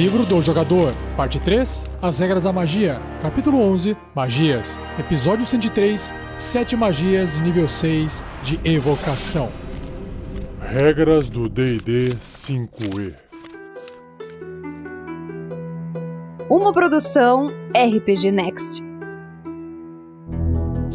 Livro 0.00 0.24
do 0.24 0.40
Jogador, 0.40 0.94
Parte 1.14 1.38
3, 1.38 1.84
As 2.00 2.20
Regras 2.20 2.44
da 2.44 2.52
Magia, 2.54 2.98
Capítulo 3.20 3.60
11, 3.60 3.94
Magias, 4.14 4.74
Episódio 4.98 5.44
103, 5.44 6.14
7 6.38 6.74
Magias, 6.74 7.36
nível 7.36 7.68
6 7.68 8.24
de 8.42 8.58
Evocação. 8.64 9.50
Regras 10.62 11.28
do 11.28 11.50
D&D 11.50 12.16
5e. 12.48 13.14
Uma 16.48 16.72
produção 16.72 17.48
RPG 17.74 18.32
Next. 18.32 18.89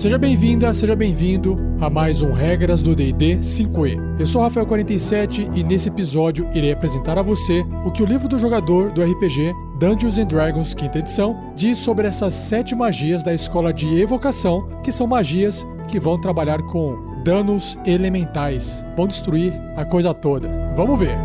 Seja 0.06 0.20
bem-vinda, 0.20 0.72
seja 0.72 0.96
bem-vindo 0.96 1.58
a 1.82 1.90
mais 1.90 2.22
um 2.22 2.32
Regras 2.32 2.84
do 2.84 2.96
D&D 2.96 3.38
5e. 3.38 4.20
Eu 4.20 4.28
sou 4.28 4.44
Rafael47 4.44 5.50
e 5.58 5.64
nesse 5.64 5.90
episódio 5.90 6.48
irei 6.54 6.72
apresentar 6.72 7.18
a 7.18 7.24
você 7.24 7.66
o 7.84 7.92
que 7.92 8.04
o 8.04 8.06
livro 8.06 8.28
do 8.28 8.38
jogador 8.38 8.92
do 8.92 9.02
RPG 9.02 9.52
Dungeons 9.80 10.20
and 10.20 10.28
Dragons 10.28 10.76
quinta 10.76 11.00
edição 11.00 11.52
diz 11.56 11.80
sobre 11.80 12.08
essas 12.08 12.36
sete 12.36 12.76
magias 12.76 13.24
da 13.24 13.34
escola 13.34 13.74
de 13.74 14.00
evocação, 14.00 14.70
que 14.84 14.92
são 14.92 15.08
magias 15.08 15.66
que 15.88 16.00
vão 16.00 16.22
trabalhar 16.22 16.62
com 16.62 17.24
danos 17.24 17.76
elementais, 17.84 18.86
vão 18.96 19.08
destruir 19.08 19.54
a 19.76 19.84
coisa 19.84 20.14
toda. 20.14 20.48
Vamos 20.76 21.00
ver. 21.00 21.18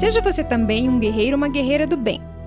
Seja 0.00 0.20
você 0.20 0.42
também 0.42 0.88
um 0.88 0.98
guerreiro 0.98 1.36
ou 1.36 1.36
uma 1.36 1.48
guerreira 1.48 1.86
do 1.86 1.96
bem. 1.96 2.25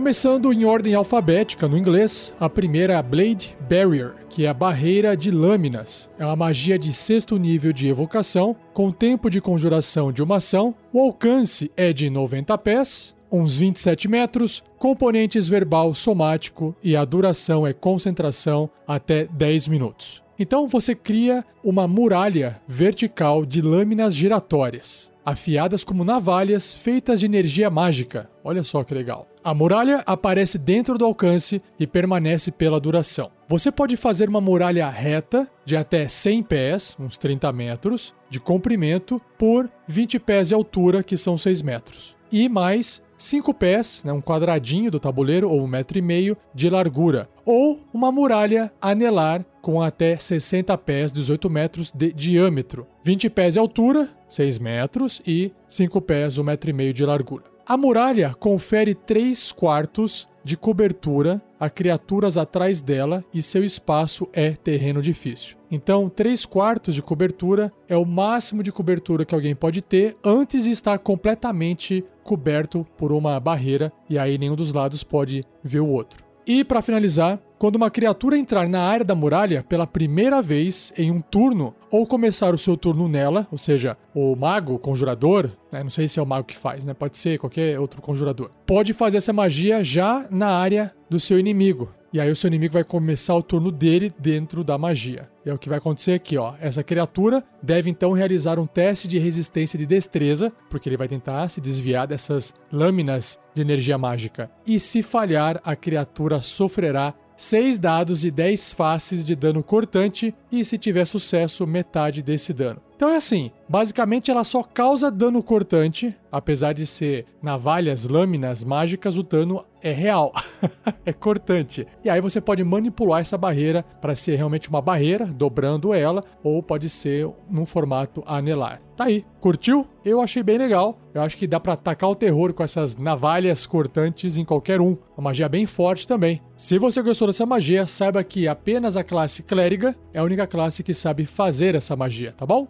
Começando 0.00 0.50
em 0.50 0.64
ordem 0.64 0.94
alfabética 0.94 1.68
no 1.68 1.76
inglês, 1.76 2.34
a 2.40 2.48
primeira 2.48 2.94
é 2.94 2.96
a 2.96 3.02
Blade 3.02 3.54
Barrier, 3.68 4.14
que 4.30 4.46
é 4.46 4.48
a 4.48 4.54
barreira 4.54 5.14
de 5.14 5.30
lâminas. 5.30 6.08
É 6.18 6.24
uma 6.24 6.34
magia 6.34 6.78
de 6.78 6.90
sexto 6.90 7.36
nível 7.36 7.70
de 7.70 7.86
evocação, 7.86 8.56
com 8.72 8.90
tempo 8.90 9.28
de 9.28 9.42
conjuração 9.42 10.10
de 10.10 10.22
uma 10.22 10.38
ação. 10.38 10.74
O 10.90 11.00
alcance 11.00 11.70
é 11.76 11.92
de 11.92 12.08
90 12.08 12.56
pés, 12.56 13.14
uns 13.30 13.58
27 13.58 14.08
metros, 14.08 14.64
componentes 14.78 15.46
verbal 15.46 15.92
somático 15.92 16.74
e 16.82 16.96
a 16.96 17.04
duração 17.04 17.66
é 17.66 17.74
concentração 17.74 18.70
até 18.88 19.26
10 19.26 19.68
minutos. 19.68 20.22
Então 20.38 20.66
você 20.66 20.94
cria 20.94 21.44
uma 21.62 21.86
muralha 21.86 22.58
vertical 22.66 23.44
de 23.44 23.60
lâminas 23.60 24.14
giratórias, 24.14 25.09
afiadas 25.24 25.84
como 25.84 26.04
navalhas 26.04 26.72
feitas 26.72 27.20
de 27.20 27.26
energia 27.26 27.70
mágica. 27.70 28.30
Olha 28.42 28.62
só 28.62 28.82
que 28.84 28.94
legal. 28.94 29.28
A 29.42 29.54
muralha 29.54 30.02
aparece 30.06 30.58
dentro 30.58 30.98
do 30.98 31.04
alcance 31.04 31.62
e 31.78 31.86
permanece 31.86 32.50
pela 32.50 32.78
duração. 32.78 33.30
Você 33.48 33.72
pode 33.72 33.96
fazer 33.96 34.28
uma 34.28 34.40
muralha 34.40 34.88
reta 34.90 35.48
de 35.64 35.76
até 35.76 36.08
100 36.08 36.42
pés, 36.42 36.96
uns 37.00 37.16
30 37.16 37.50
metros, 37.52 38.14
de 38.28 38.38
comprimento, 38.38 39.20
por 39.38 39.70
20 39.88 40.18
pés 40.18 40.48
de 40.48 40.54
altura, 40.54 41.02
que 41.02 41.16
são 41.16 41.38
6 41.38 41.62
metros. 41.62 42.16
E 42.30 42.48
mais 42.48 43.02
5 43.20 43.52
pés, 43.52 44.02
né, 44.02 44.10
um 44.14 44.20
quadradinho 44.22 44.90
do 44.90 44.98
tabuleiro, 44.98 45.50
ou 45.50 45.62
um 45.62 45.66
metro 45.66 45.98
e 45.98 46.02
meio 46.02 46.36
de 46.54 46.70
largura. 46.70 47.28
Ou 47.44 47.78
uma 47.92 48.10
muralha 48.10 48.72
anelar 48.80 49.44
com 49.60 49.82
até 49.82 50.16
60 50.16 50.76
pés, 50.78 51.12
18 51.12 51.50
metros 51.50 51.92
de 51.94 52.14
diâmetro. 52.14 52.86
20 53.04 53.28
pés 53.28 53.52
de 53.52 53.58
altura, 53.58 54.08
6 54.26 54.58
metros, 54.58 55.20
e 55.26 55.52
5 55.68 56.00
pés, 56.00 56.38
1 56.38 56.42
metro 56.42 56.70
e 56.70 56.72
meio 56.72 56.94
de 56.94 57.04
largura. 57.04 57.44
A 57.66 57.76
muralha 57.76 58.34
confere 58.40 58.94
3 58.94 59.52
quartos 59.52 60.26
de 60.44 60.56
cobertura 60.56 61.40
a 61.58 61.68
criaturas 61.68 62.36
atrás 62.36 62.80
dela 62.80 63.24
e 63.32 63.42
seu 63.42 63.62
espaço 63.62 64.28
é 64.32 64.50
terreno 64.50 65.02
difícil. 65.02 65.56
Então, 65.70 66.08
3 66.08 66.46
quartos 66.46 66.94
de 66.94 67.02
cobertura 67.02 67.72
é 67.88 67.96
o 67.96 68.04
máximo 68.04 68.62
de 68.62 68.72
cobertura 68.72 69.24
que 69.24 69.34
alguém 69.34 69.54
pode 69.54 69.82
ter 69.82 70.16
antes 70.24 70.64
de 70.64 70.70
estar 70.70 70.98
completamente 70.98 72.04
coberto 72.22 72.86
por 72.96 73.12
uma 73.12 73.38
barreira 73.38 73.92
e 74.08 74.18
aí 74.18 74.38
nenhum 74.38 74.56
dos 74.56 74.72
lados 74.72 75.04
pode 75.04 75.42
ver 75.62 75.80
o 75.80 75.88
outro. 75.88 76.29
E 76.46 76.64
para 76.64 76.82
finalizar, 76.82 77.38
quando 77.58 77.76
uma 77.76 77.90
criatura 77.90 78.38
entrar 78.38 78.66
na 78.68 78.80
área 78.80 79.04
da 79.04 79.14
muralha 79.14 79.62
pela 79.68 79.86
primeira 79.86 80.40
vez 80.40 80.92
em 80.96 81.10
um 81.10 81.20
turno, 81.20 81.74
ou 81.90 82.06
começar 82.06 82.54
o 82.54 82.58
seu 82.58 82.76
turno 82.76 83.08
nela, 83.08 83.46
ou 83.52 83.58
seja, 83.58 83.96
o 84.14 84.34
mago, 84.34 84.74
o 84.74 84.78
conjurador, 84.78 85.50
né, 85.70 85.82
não 85.82 85.90
sei 85.90 86.08
se 86.08 86.18
é 86.18 86.22
o 86.22 86.26
mago 86.26 86.46
que 86.46 86.56
faz, 86.56 86.84
né, 86.84 86.94
pode 86.94 87.18
ser 87.18 87.38
qualquer 87.38 87.78
outro 87.78 88.00
conjurador, 88.00 88.50
pode 88.66 88.94
fazer 88.94 89.18
essa 89.18 89.32
magia 89.32 89.84
já 89.84 90.26
na 90.30 90.48
área 90.48 90.94
do 91.10 91.20
seu 91.20 91.38
inimigo. 91.38 91.92
E 92.12 92.20
aí 92.20 92.28
o 92.28 92.34
seu 92.34 92.48
inimigo 92.48 92.74
vai 92.74 92.82
começar 92.82 93.36
o 93.36 93.42
turno 93.42 93.70
dele 93.70 94.12
dentro 94.18 94.64
da 94.64 94.76
magia. 94.76 95.28
E 95.46 95.50
é 95.50 95.54
o 95.54 95.58
que 95.58 95.68
vai 95.68 95.78
acontecer 95.78 96.12
aqui, 96.12 96.36
ó. 96.36 96.54
Essa 96.60 96.82
criatura 96.82 97.44
deve 97.62 97.88
então 97.88 98.10
realizar 98.12 98.58
um 98.58 98.66
teste 98.66 99.06
de 99.06 99.16
resistência 99.16 99.78
de 99.78 99.86
destreza, 99.86 100.52
porque 100.68 100.88
ele 100.88 100.96
vai 100.96 101.06
tentar 101.06 101.48
se 101.48 101.60
desviar 101.60 102.08
dessas 102.08 102.52
lâminas 102.72 103.38
de 103.54 103.62
energia 103.62 103.96
mágica. 103.96 104.50
E 104.66 104.80
se 104.80 105.04
falhar, 105.04 105.60
a 105.64 105.76
criatura 105.76 106.42
sofrerá 106.42 107.14
6 107.36 107.78
dados 107.78 108.22
e 108.22 108.30
10 108.30 108.72
faces 108.72 109.24
de 109.24 109.34
dano 109.34 109.62
cortante 109.62 110.34
e 110.52 110.62
se 110.62 110.76
tiver 110.76 111.06
sucesso, 111.06 111.66
metade 111.66 112.22
desse 112.22 112.52
dano. 112.52 112.82
Então 112.94 113.08
é 113.08 113.16
assim, 113.16 113.50
basicamente 113.66 114.30
ela 114.30 114.44
só 114.44 114.62
causa 114.62 115.10
dano 115.10 115.42
cortante, 115.42 116.14
apesar 116.30 116.74
de 116.74 116.84
ser 116.84 117.24
navalhas, 117.42 118.04
lâminas 118.04 118.62
mágicas, 118.62 119.16
o 119.16 119.22
dano 119.22 119.64
é 119.82 119.92
real, 119.92 120.32
é 121.04 121.12
cortante. 121.12 121.86
E 122.04 122.10
aí 122.10 122.20
você 122.20 122.40
pode 122.40 122.62
manipular 122.64 123.20
essa 123.20 123.38
barreira 123.38 123.84
para 124.00 124.14
ser 124.14 124.36
realmente 124.36 124.68
uma 124.68 124.80
barreira, 124.82 125.26
dobrando 125.26 125.94
ela, 125.94 126.24
ou 126.42 126.62
pode 126.62 126.88
ser 126.88 127.28
num 127.48 127.66
formato 127.66 128.22
anelar. 128.26 128.80
Tá 128.96 129.04
aí, 129.04 129.24
curtiu? 129.40 129.86
Eu 130.04 130.20
achei 130.20 130.42
bem 130.42 130.58
legal. 130.58 130.98
Eu 131.14 131.22
acho 131.22 131.36
que 131.36 131.46
dá 131.46 131.58
para 131.58 131.72
atacar 131.72 132.10
o 132.10 132.14
terror 132.14 132.52
com 132.52 132.62
essas 132.62 132.96
navalhas 132.96 133.66
cortantes 133.66 134.36
em 134.36 134.44
qualquer 134.44 134.80
um. 134.80 134.96
Uma 135.16 135.30
magia 135.30 135.48
bem 135.48 135.64
forte 135.64 136.06
também. 136.06 136.42
Se 136.56 136.78
você 136.78 137.00
gostou 137.02 137.26
dessa 137.26 137.46
magia, 137.46 137.86
saiba 137.86 138.22
que 138.22 138.46
apenas 138.46 138.96
a 138.96 139.04
classe 139.04 139.42
clériga 139.42 139.96
é 140.12 140.18
a 140.18 140.24
única 140.24 140.46
classe 140.46 140.82
que 140.82 140.92
sabe 140.92 141.24
fazer 141.24 141.74
essa 141.74 141.96
magia, 141.96 142.32
tá 142.32 142.44
bom? 142.44 142.68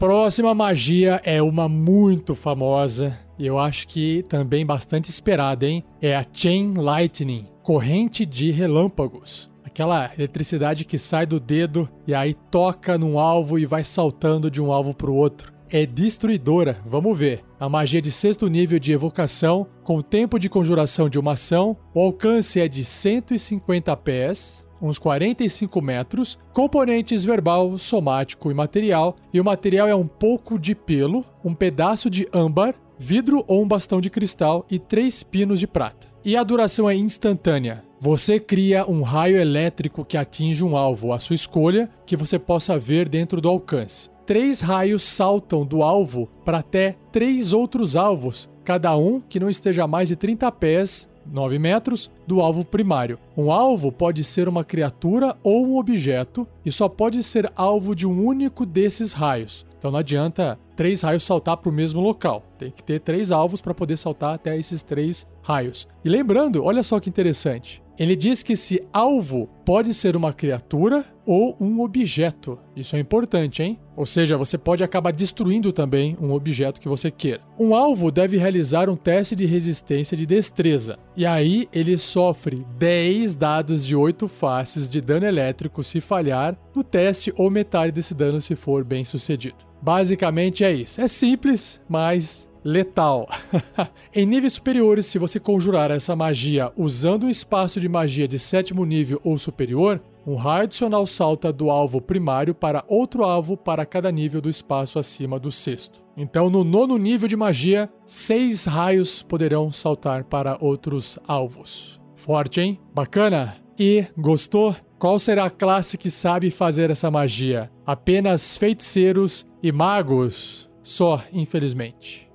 Próxima 0.00 0.54
magia 0.54 1.20
é 1.24 1.42
uma 1.42 1.68
muito 1.68 2.34
famosa 2.34 3.14
e 3.38 3.46
eu 3.46 3.58
acho 3.58 3.86
que 3.86 4.22
também 4.30 4.64
bastante 4.64 5.10
esperada, 5.10 5.66
hein? 5.66 5.84
É 6.00 6.16
a 6.16 6.24
Chain 6.32 6.72
Lightning, 6.78 7.46
corrente 7.62 8.24
de 8.24 8.50
relâmpagos. 8.50 9.50
Aquela 9.62 10.10
eletricidade 10.16 10.86
que 10.86 10.98
sai 10.98 11.26
do 11.26 11.38
dedo 11.38 11.86
e 12.06 12.14
aí 12.14 12.32
toca 12.50 12.96
num 12.96 13.18
alvo 13.18 13.58
e 13.58 13.66
vai 13.66 13.84
saltando 13.84 14.50
de 14.50 14.58
um 14.58 14.72
alvo 14.72 14.94
para 14.94 15.10
o 15.10 15.14
outro. 15.14 15.52
É 15.68 15.84
destruidora, 15.84 16.78
vamos 16.86 17.18
ver. 17.18 17.44
A 17.60 17.68
magia 17.68 18.00
de 18.00 18.10
sexto 18.10 18.48
nível 18.48 18.78
de 18.78 18.92
evocação, 18.92 19.66
com 19.84 20.00
tempo 20.00 20.38
de 20.38 20.48
conjuração 20.48 21.10
de 21.10 21.18
uma 21.18 21.32
ação, 21.32 21.76
o 21.92 22.00
alcance 22.00 22.58
é 22.58 22.66
de 22.66 22.82
150 22.84 23.94
pés, 23.98 24.64
uns 24.80 24.98
45 24.98 25.80
metros, 25.80 26.38
componentes 26.52 27.24
verbal, 27.24 27.76
somático 27.78 28.50
e 28.50 28.54
material, 28.54 29.16
e 29.32 29.40
o 29.40 29.44
material 29.44 29.88
é 29.88 29.94
um 29.94 30.06
pouco 30.06 30.58
de 30.58 30.74
pelo, 30.74 31.24
um 31.44 31.54
pedaço 31.54 32.08
de 32.08 32.28
âmbar, 32.32 32.74
vidro 32.98 33.44
ou 33.48 33.62
um 33.62 33.68
bastão 33.68 34.00
de 34.00 34.10
cristal 34.10 34.66
e 34.70 34.78
três 34.78 35.22
pinos 35.22 35.58
de 35.58 35.66
prata. 35.66 36.08
E 36.24 36.36
a 36.36 36.42
duração 36.42 36.88
é 36.88 36.94
instantânea. 36.94 37.82
Você 37.98 38.38
cria 38.38 38.88
um 38.88 39.02
raio 39.02 39.36
elétrico 39.38 40.04
que 40.04 40.16
atinge 40.16 40.64
um 40.64 40.76
alvo 40.76 41.12
à 41.12 41.18
sua 41.18 41.34
escolha, 41.34 41.90
que 42.06 42.16
você 42.16 42.38
possa 42.38 42.78
ver 42.78 43.08
dentro 43.08 43.40
do 43.40 43.48
alcance. 43.48 44.10
Três 44.26 44.60
raios 44.60 45.02
saltam 45.02 45.66
do 45.66 45.82
alvo 45.82 46.28
para 46.44 46.58
até 46.58 46.96
três 47.10 47.52
outros 47.52 47.96
alvos, 47.96 48.48
cada 48.64 48.96
um 48.96 49.20
que 49.20 49.40
não 49.40 49.50
esteja 49.50 49.84
a 49.84 49.88
mais 49.88 50.08
de 50.08 50.16
30 50.16 50.52
pés 50.52 51.09
9 51.26 51.58
metros, 51.58 52.10
do 52.26 52.40
alvo 52.40 52.64
primário. 52.64 53.18
Um 53.36 53.50
alvo 53.50 53.90
pode 53.90 54.24
ser 54.24 54.48
uma 54.48 54.64
criatura 54.64 55.36
ou 55.42 55.66
um 55.66 55.76
objeto 55.76 56.46
e 56.64 56.72
só 56.72 56.88
pode 56.88 57.22
ser 57.22 57.50
alvo 57.54 57.94
de 57.94 58.06
um 58.06 58.24
único 58.24 58.64
desses 58.64 59.12
raios. 59.12 59.66
Então 59.78 59.90
não 59.90 59.98
adianta 59.98 60.58
três 60.76 61.00
raios 61.00 61.22
saltar 61.22 61.56
para 61.56 61.70
o 61.70 61.72
mesmo 61.72 62.00
local. 62.00 62.44
Tem 62.58 62.70
que 62.70 62.82
ter 62.82 63.00
três 63.00 63.32
alvos 63.32 63.60
para 63.60 63.72
poder 63.72 63.96
saltar 63.96 64.34
até 64.34 64.58
esses 64.58 64.82
três 64.82 65.26
raios. 65.50 65.88
E 66.04 66.08
lembrando, 66.08 66.64
olha 66.64 66.82
só 66.82 67.00
que 67.00 67.08
interessante. 67.08 67.82
Ele 67.98 68.16
diz 68.16 68.42
que 68.42 68.54
esse 68.54 68.82
alvo 68.94 69.46
pode 69.62 69.92
ser 69.92 70.16
uma 70.16 70.32
criatura 70.32 71.04
ou 71.26 71.54
um 71.60 71.82
objeto. 71.82 72.58
Isso 72.74 72.96
é 72.96 72.98
importante, 72.98 73.62
hein? 73.62 73.78
Ou 73.94 74.06
seja, 74.06 74.38
você 74.38 74.56
pode 74.56 74.82
acabar 74.82 75.12
destruindo 75.12 75.70
também 75.70 76.16
um 76.18 76.32
objeto 76.32 76.80
que 76.80 76.88
você 76.88 77.10
queira. 77.10 77.42
Um 77.58 77.74
alvo 77.74 78.10
deve 78.10 78.38
realizar 78.38 78.88
um 78.88 78.96
teste 78.96 79.36
de 79.36 79.44
resistência 79.44 80.16
de 80.16 80.24
destreza. 80.24 80.98
E 81.14 81.26
aí 81.26 81.68
ele 81.74 81.98
sofre 81.98 82.64
10 82.78 83.34
dados 83.34 83.84
de 83.84 83.94
8 83.94 84.26
faces 84.28 84.88
de 84.88 85.02
dano 85.02 85.26
elétrico 85.26 85.84
se 85.84 86.00
falhar 86.00 86.58
no 86.74 86.82
teste 86.82 87.34
ou 87.36 87.50
metade 87.50 87.92
desse 87.92 88.14
dano 88.14 88.40
se 88.40 88.56
for 88.56 88.82
bem 88.82 89.04
sucedido. 89.04 89.56
Basicamente 89.82 90.64
é 90.64 90.72
isso. 90.72 91.02
É 91.02 91.06
simples, 91.06 91.82
mas 91.86 92.49
letal. 92.64 93.28
em 94.14 94.26
níveis 94.26 94.54
superiores, 94.54 95.06
se 95.06 95.18
você 95.18 95.40
conjurar 95.40 95.90
essa 95.90 96.14
magia 96.14 96.72
usando 96.76 97.24
um 97.24 97.30
espaço 97.30 97.80
de 97.80 97.88
magia 97.88 98.28
de 98.28 98.38
sétimo 98.38 98.84
nível 98.84 99.20
ou 99.24 99.36
superior, 99.38 100.00
um 100.26 100.36
raio 100.36 100.64
adicional 100.64 101.06
salta 101.06 101.52
do 101.52 101.70
alvo 101.70 102.00
primário 102.00 102.54
para 102.54 102.84
outro 102.86 103.24
alvo 103.24 103.56
para 103.56 103.86
cada 103.86 104.12
nível 104.12 104.40
do 104.40 104.50
espaço 104.50 104.98
acima 104.98 105.38
do 105.38 105.50
sexto. 105.50 106.02
Então, 106.16 106.50
no 106.50 106.62
nono 106.62 106.98
nível 106.98 107.28
de 107.28 107.36
magia, 107.36 107.90
seis 108.04 108.64
raios 108.64 109.22
poderão 109.22 109.72
saltar 109.72 110.24
para 110.24 110.58
outros 110.60 111.18
alvos. 111.26 111.98
Forte, 112.14 112.60
hein? 112.60 112.78
Bacana? 112.94 113.56
E 113.78 114.04
gostou? 114.16 114.76
Qual 114.98 115.18
será 115.18 115.46
a 115.46 115.50
classe 115.50 115.96
que 115.96 116.10
sabe 116.10 116.50
fazer 116.50 116.90
essa 116.90 117.10
magia? 117.10 117.70
Apenas 117.86 118.58
feiticeiros 118.58 119.46
e 119.62 119.72
magos? 119.72 120.68
Só, 120.82 121.22
infelizmente. 121.32 122.29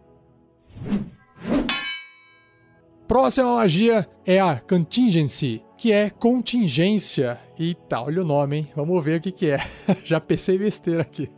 Próxima 3.08 3.56
magia 3.56 4.10
é 4.26 4.40
a 4.40 4.60
Contingency, 4.60 5.62
que 5.78 5.92
é 5.92 6.10
contingência. 6.10 7.40
Eita, 7.58 8.02
olha 8.02 8.24
o 8.24 8.26
nome, 8.26 8.58
hein? 8.58 8.68
Vamos 8.76 9.06
ver 9.06 9.20
o 9.20 9.22
que, 9.22 9.32
que 9.32 9.52
é. 9.52 9.60
Já 10.04 10.20
pensei 10.20 10.58
besteira 10.58 11.04
aqui. 11.04 11.30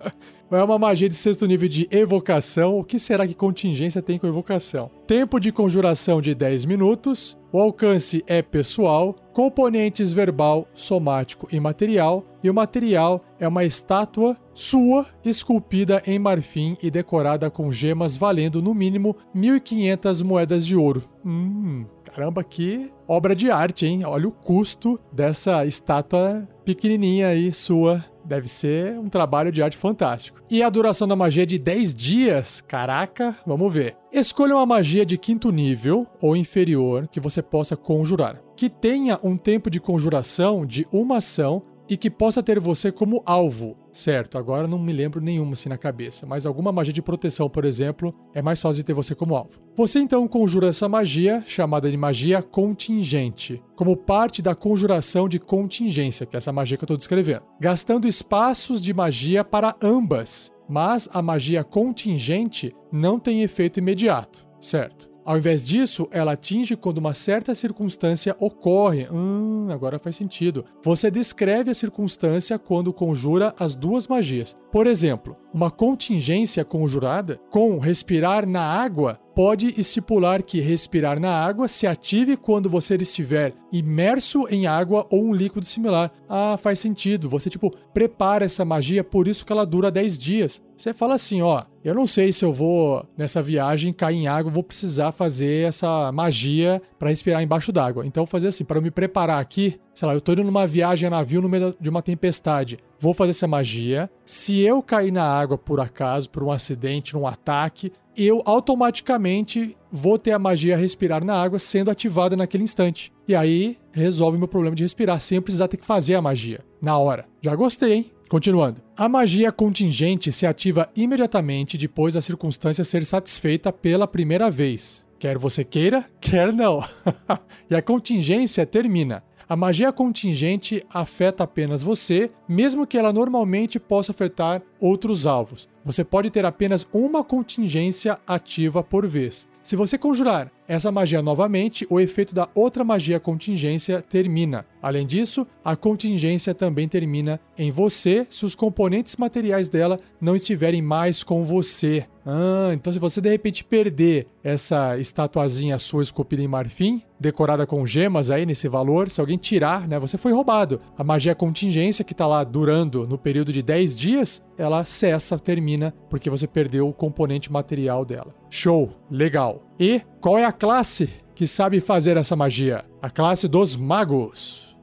É 0.52 0.60
uma 0.64 0.80
magia 0.80 1.08
de 1.08 1.14
sexto 1.14 1.46
nível 1.46 1.68
de 1.68 1.86
evocação. 1.92 2.76
O 2.76 2.82
que 2.82 2.98
será 2.98 3.24
que 3.24 3.34
contingência 3.34 4.02
tem 4.02 4.18
com 4.18 4.26
evocação? 4.26 4.90
Tempo 5.06 5.38
de 5.38 5.52
conjuração 5.52 6.20
de 6.20 6.34
10 6.34 6.64
minutos. 6.64 7.38
O 7.52 7.60
alcance 7.60 8.24
é 8.26 8.42
pessoal. 8.42 9.14
Componentes 9.32 10.10
verbal, 10.12 10.66
somático 10.74 11.46
e 11.52 11.60
material. 11.60 12.24
E 12.42 12.50
o 12.50 12.54
material 12.54 13.24
é 13.38 13.46
uma 13.46 13.64
estátua 13.64 14.36
sua 14.52 15.06
esculpida 15.24 16.02
em 16.04 16.18
marfim 16.18 16.76
e 16.82 16.90
decorada 16.90 17.48
com 17.48 17.70
gemas 17.70 18.16
valendo 18.16 18.60
no 18.60 18.74
mínimo 18.74 19.16
1.500 19.34 20.24
moedas 20.24 20.66
de 20.66 20.74
ouro. 20.74 21.04
Hum, 21.24 21.86
caramba, 22.04 22.42
que 22.42 22.90
obra 23.06 23.36
de 23.36 23.52
arte, 23.52 23.86
hein? 23.86 24.04
Olha 24.04 24.26
o 24.26 24.32
custo 24.32 24.98
dessa 25.12 25.64
estátua 25.64 26.48
pequenininha 26.64 27.28
aí 27.28 27.52
sua 27.52 28.04
Deve 28.24 28.48
ser 28.48 28.98
um 28.98 29.08
trabalho 29.08 29.50
de 29.52 29.62
arte 29.62 29.76
fantástico. 29.76 30.40
E 30.50 30.62
a 30.62 30.70
duração 30.70 31.06
da 31.06 31.16
magia 31.16 31.42
é 31.42 31.46
de 31.46 31.58
10 31.58 31.94
dias? 31.94 32.60
Caraca, 32.66 33.36
vamos 33.46 33.72
ver. 33.72 33.96
Escolha 34.12 34.56
uma 34.56 34.66
magia 34.66 35.06
de 35.06 35.16
quinto 35.16 35.52
nível 35.52 36.06
ou 36.20 36.36
inferior 36.36 37.08
que 37.08 37.20
você 37.20 37.40
possa 37.40 37.76
conjurar, 37.76 38.42
que 38.56 38.68
tenha 38.68 39.18
um 39.22 39.36
tempo 39.36 39.70
de 39.70 39.78
conjuração 39.78 40.66
de 40.66 40.86
uma 40.92 41.18
ação 41.18 41.62
e 41.90 41.96
que 41.96 42.08
possa 42.08 42.40
ter 42.40 42.60
você 42.60 42.92
como 42.92 43.20
alvo. 43.26 43.76
Certo, 43.92 44.38
agora 44.38 44.68
não 44.68 44.78
me 44.78 44.92
lembro 44.92 45.20
nenhuma 45.20 45.54
assim 45.54 45.68
na 45.68 45.76
cabeça, 45.76 46.24
mas 46.24 46.46
alguma 46.46 46.70
magia 46.70 46.92
de 46.92 47.02
proteção, 47.02 47.50
por 47.50 47.64
exemplo, 47.64 48.14
é 48.32 48.40
mais 48.40 48.60
fácil 48.60 48.76
de 48.76 48.84
ter 48.84 48.92
você 48.92 49.12
como 49.12 49.34
alvo. 49.34 49.60
Você 49.74 49.98
então 49.98 50.28
conjura 50.28 50.68
essa 50.68 50.88
magia, 50.88 51.42
chamada 51.44 51.90
de 51.90 51.96
magia 51.96 52.40
contingente, 52.40 53.60
como 53.74 53.96
parte 53.96 54.40
da 54.40 54.54
conjuração 54.54 55.28
de 55.28 55.40
contingência, 55.40 56.24
que 56.24 56.36
é 56.36 56.38
essa 56.38 56.52
magia 56.52 56.76
que 56.76 56.84
eu 56.84 56.86
estou 56.86 56.96
descrevendo, 56.96 57.42
gastando 57.60 58.06
espaços 58.06 58.80
de 58.80 58.94
magia 58.94 59.42
para 59.42 59.74
ambas, 59.82 60.52
mas 60.68 61.08
a 61.12 61.20
magia 61.20 61.64
contingente 61.64 62.72
não 62.92 63.18
tem 63.18 63.42
efeito 63.42 63.80
imediato, 63.80 64.46
certo? 64.60 65.09
Ao 65.24 65.36
invés 65.36 65.66
disso, 65.66 66.08
ela 66.10 66.32
atinge 66.32 66.76
quando 66.76 66.98
uma 66.98 67.14
certa 67.14 67.54
circunstância 67.54 68.34
ocorre. 68.38 69.06
Hum, 69.10 69.68
agora 69.70 69.98
faz 69.98 70.16
sentido. 70.16 70.64
Você 70.82 71.10
descreve 71.10 71.70
a 71.70 71.74
circunstância 71.74 72.58
quando 72.58 72.92
conjura 72.92 73.54
as 73.58 73.74
duas 73.74 74.06
magias. 74.06 74.56
Por 74.72 74.86
exemplo, 74.86 75.36
uma 75.52 75.70
contingência 75.70 76.64
conjurada 76.64 77.38
com 77.50 77.78
respirar 77.78 78.46
na 78.46 78.62
água 78.62 79.18
pode 79.34 79.74
estipular 79.78 80.42
que 80.42 80.60
respirar 80.60 81.20
na 81.20 81.30
água 81.30 81.68
se 81.68 81.86
ative 81.86 82.36
quando 82.36 82.68
você 82.68 82.96
estiver 82.96 83.54
imerso 83.72 84.46
em 84.50 84.66
água 84.66 85.06
ou 85.10 85.24
um 85.24 85.32
líquido 85.32 85.64
similar. 85.64 86.10
Ah, 86.28 86.56
faz 86.56 86.78
sentido. 86.78 87.28
Você, 87.28 87.48
tipo, 87.48 87.70
prepara 87.92 88.44
essa 88.44 88.64
magia, 88.64 89.04
por 89.04 89.28
isso 89.28 89.44
que 89.44 89.52
ela 89.52 89.64
dura 89.64 89.90
10 89.90 90.18
dias. 90.18 90.62
Você 90.76 90.94
fala 90.94 91.14
assim, 91.14 91.42
ó, 91.42 91.64
eu 91.84 91.94
não 91.94 92.06
sei 92.06 92.32
se 92.32 92.44
eu 92.44 92.52
vou 92.52 93.04
nessa 93.16 93.42
viagem 93.42 93.92
cair 93.92 94.16
em 94.16 94.26
água, 94.28 94.50
vou 94.50 94.62
precisar 94.62 95.12
fazer 95.12 95.68
essa 95.68 96.10
magia 96.10 96.80
para 96.98 97.10
respirar 97.10 97.42
embaixo 97.42 97.72
d'água. 97.72 98.06
Então, 98.06 98.26
fazer 98.26 98.48
assim, 98.48 98.64
para 98.64 98.80
me 98.80 98.90
preparar 98.90 99.40
aqui, 99.40 99.78
sei 100.00 100.06
lá, 100.06 100.14
eu 100.14 100.20
tô 100.20 100.32
indo 100.32 100.42
numa 100.42 100.66
viagem 100.66 101.06
a 101.06 101.10
navio 101.10 101.42
no 101.42 101.48
meio 101.48 101.76
de 101.78 101.90
uma 101.90 102.00
tempestade. 102.00 102.78
Vou 102.98 103.12
fazer 103.12 103.32
essa 103.32 103.46
magia. 103.46 104.10
Se 104.24 104.58
eu 104.58 104.82
cair 104.82 105.12
na 105.12 105.22
água 105.22 105.58
por 105.58 105.78
acaso, 105.78 106.30
por 106.30 106.42
um 106.42 106.50
acidente, 106.50 107.12
num 107.12 107.26
ataque, 107.26 107.92
eu 108.16 108.40
automaticamente 108.46 109.76
vou 109.92 110.18
ter 110.18 110.32
a 110.32 110.38
magia 110.38 110.74
respirar 110.74 111.22
na 111.22 111.34
água 111.34 111.58
sendo 111.58 111.90
ativada 111.90 112.34
naquele 112.34 112.64
instante. 112.64 113.12
E 113.28 113.34
aí 113.34 113.76
resolve 113.92 114.38
meu 114.38 114.48
problema 114.48 114.74
de 114.74 114.84
respirar, 114.84 115.20
sem 115.20 115.38
precisar 115.38 115.68
ter 115.68 115.76
que 115.76 115.84
fazer 115.84 116.14
a 116.14 116.22
magia 116.22 116.60
na 116.80 116.96
hora. 116.96 117.26
Já 117.42 117.54
gostei, 117.54 117.92
hein? 117.92 118.10
Continuando. 118.26 118.80
A 118.96 119.06
magia 119.06 119.52
contingente 119.52 120.32
se 120.32 120.46
ativa 120.46 120.88
imediatamente 120.96 121.76
depois 121.76 122.14
da 122.14 122.22
circunstância 122.22 122.84
ser 122.84 123.04
satisfeita 123.04 123.70
pela 123.70 124.08
primeira 124.08 124.50
vez. 124.50 125.04
Quer 125.18 125.36
você 125.36 125.62
queira, 125.62 126.06
quer 126.18 126.50
não. 126.50 126.82
e 127.68 127.74
a 127.74 127.82
contingência 127.82 128.64
termina. 128.64 129.22
A 129.50 129.56
magia 129.56 129.90
contingente 129.90 130.86
afeta 130.94 131.42
apenas 131.42 131.82
você, 131.82 132.30
mesmo 132.48 132.86
que 132.86 132.96
ela 132.96 133.12
normalmente 133.12 133.80
possa 133.80 134.12
afetar 134.12 134.62
outros 134.78 135.26
alvos. 135.26 135.68
Você 135.84 136.04
pode 136.04 136.30
ter 136.30 136.46
apenas 136.46 136.86
uma 136.92 137.24
contingência 137.24 138.16
ativa 138.24 138.80
por 138.80 139.08
vez. 139.08 139.48
Se 139.60 139.74
você 139.74 139.98
conjurar 139.98 140.52
essa 140.70 140.92
magia 140.92 141.20
novamente, 141.20 141.84
o 141.90 141.98
efeito 141.98 142.32
da 142.32 142.48
outra 142.54 142.84
magia 142.84 143.18
contingência 143.18 144.00
termina. 144.00 144.64
Além 144.80 145.04
disso, 145.04 145.44
a 145.64 145.74
contingência 145.74 146.54
também 146.54 146.86
termina 146.86 147.40
em 147.58 147.72
você 147.72 148.24
se 148.30 148.44
os 148.44 148.54
componentes 148.54 149.16
materiais 149.16 149.68
dela 149.68 149.98
não 150.20 150.36
estiverem 150.36 150.80
mais 150.80 151.24
com 151.24 151.42
você. 151.42 152.06
Ah, 152.24 152.70
então 152.72 152.92
se 152.92 153.00
você 153.00 153.20
de 153.20 153.28
repente 153.28 153.64
perder 153.64 154.28
essa 154.44 154.96
estatuazinha 154.96 155.76
sua 155.76 156.04
esculpida 156.04 156.40
em 156.40 156.46
marfim, 156.46 157.02
decorada 157.18 157.66
com 157.66 157.84
gemas 157.84 158.30
aí 158.30 158.46
nesse 158.46 158.68
valor, 158.68 159.10
se 159.10 159.20
alguém 159.20 159.36
tirar, 159.36 159.88
né, 159.88 159.98
você 159.98 160.16
foi 160.16 160.32
roubado. 160.32 160.78
A 160.96 161.02
magia 161.02 161.34
contingência 161.34 162.04
que 162.04 162.12
está 162.12 162.28
lá 162.28 162.44
durando 162.44 163.08
no 163.08 163.18
período 163.18 163.52
de 163.52 163.60
10 163.60 163.98
dias, 163.98 164.40
ela 164.56 164.84
cessa, 164.84 165.36
termina, 165.36 165.92
porque 166.08 166.30
você 166.30 166.46
perdeu 166.46 166.88
o 166.88 166.94
componente 166.94 167.50
material 167.50 168.04
dela. 168.04 168.32
Show, 168.48 168.90
legal. 169.10 169.69
E 169.80 170.02
qual 170.20 170.38
é 170.38 170.44
a 170.44 170.52
classe 170.52 171.08
que 171.34 171.46
sabe 171.46 171.80
fazer 171.80 172.18
essa 172.18 172.36
magia? 172.36 172.84
A 173.00 173.08
classe 173.08 173.48
dos 173.48 173.76
magos. 173.76 174.76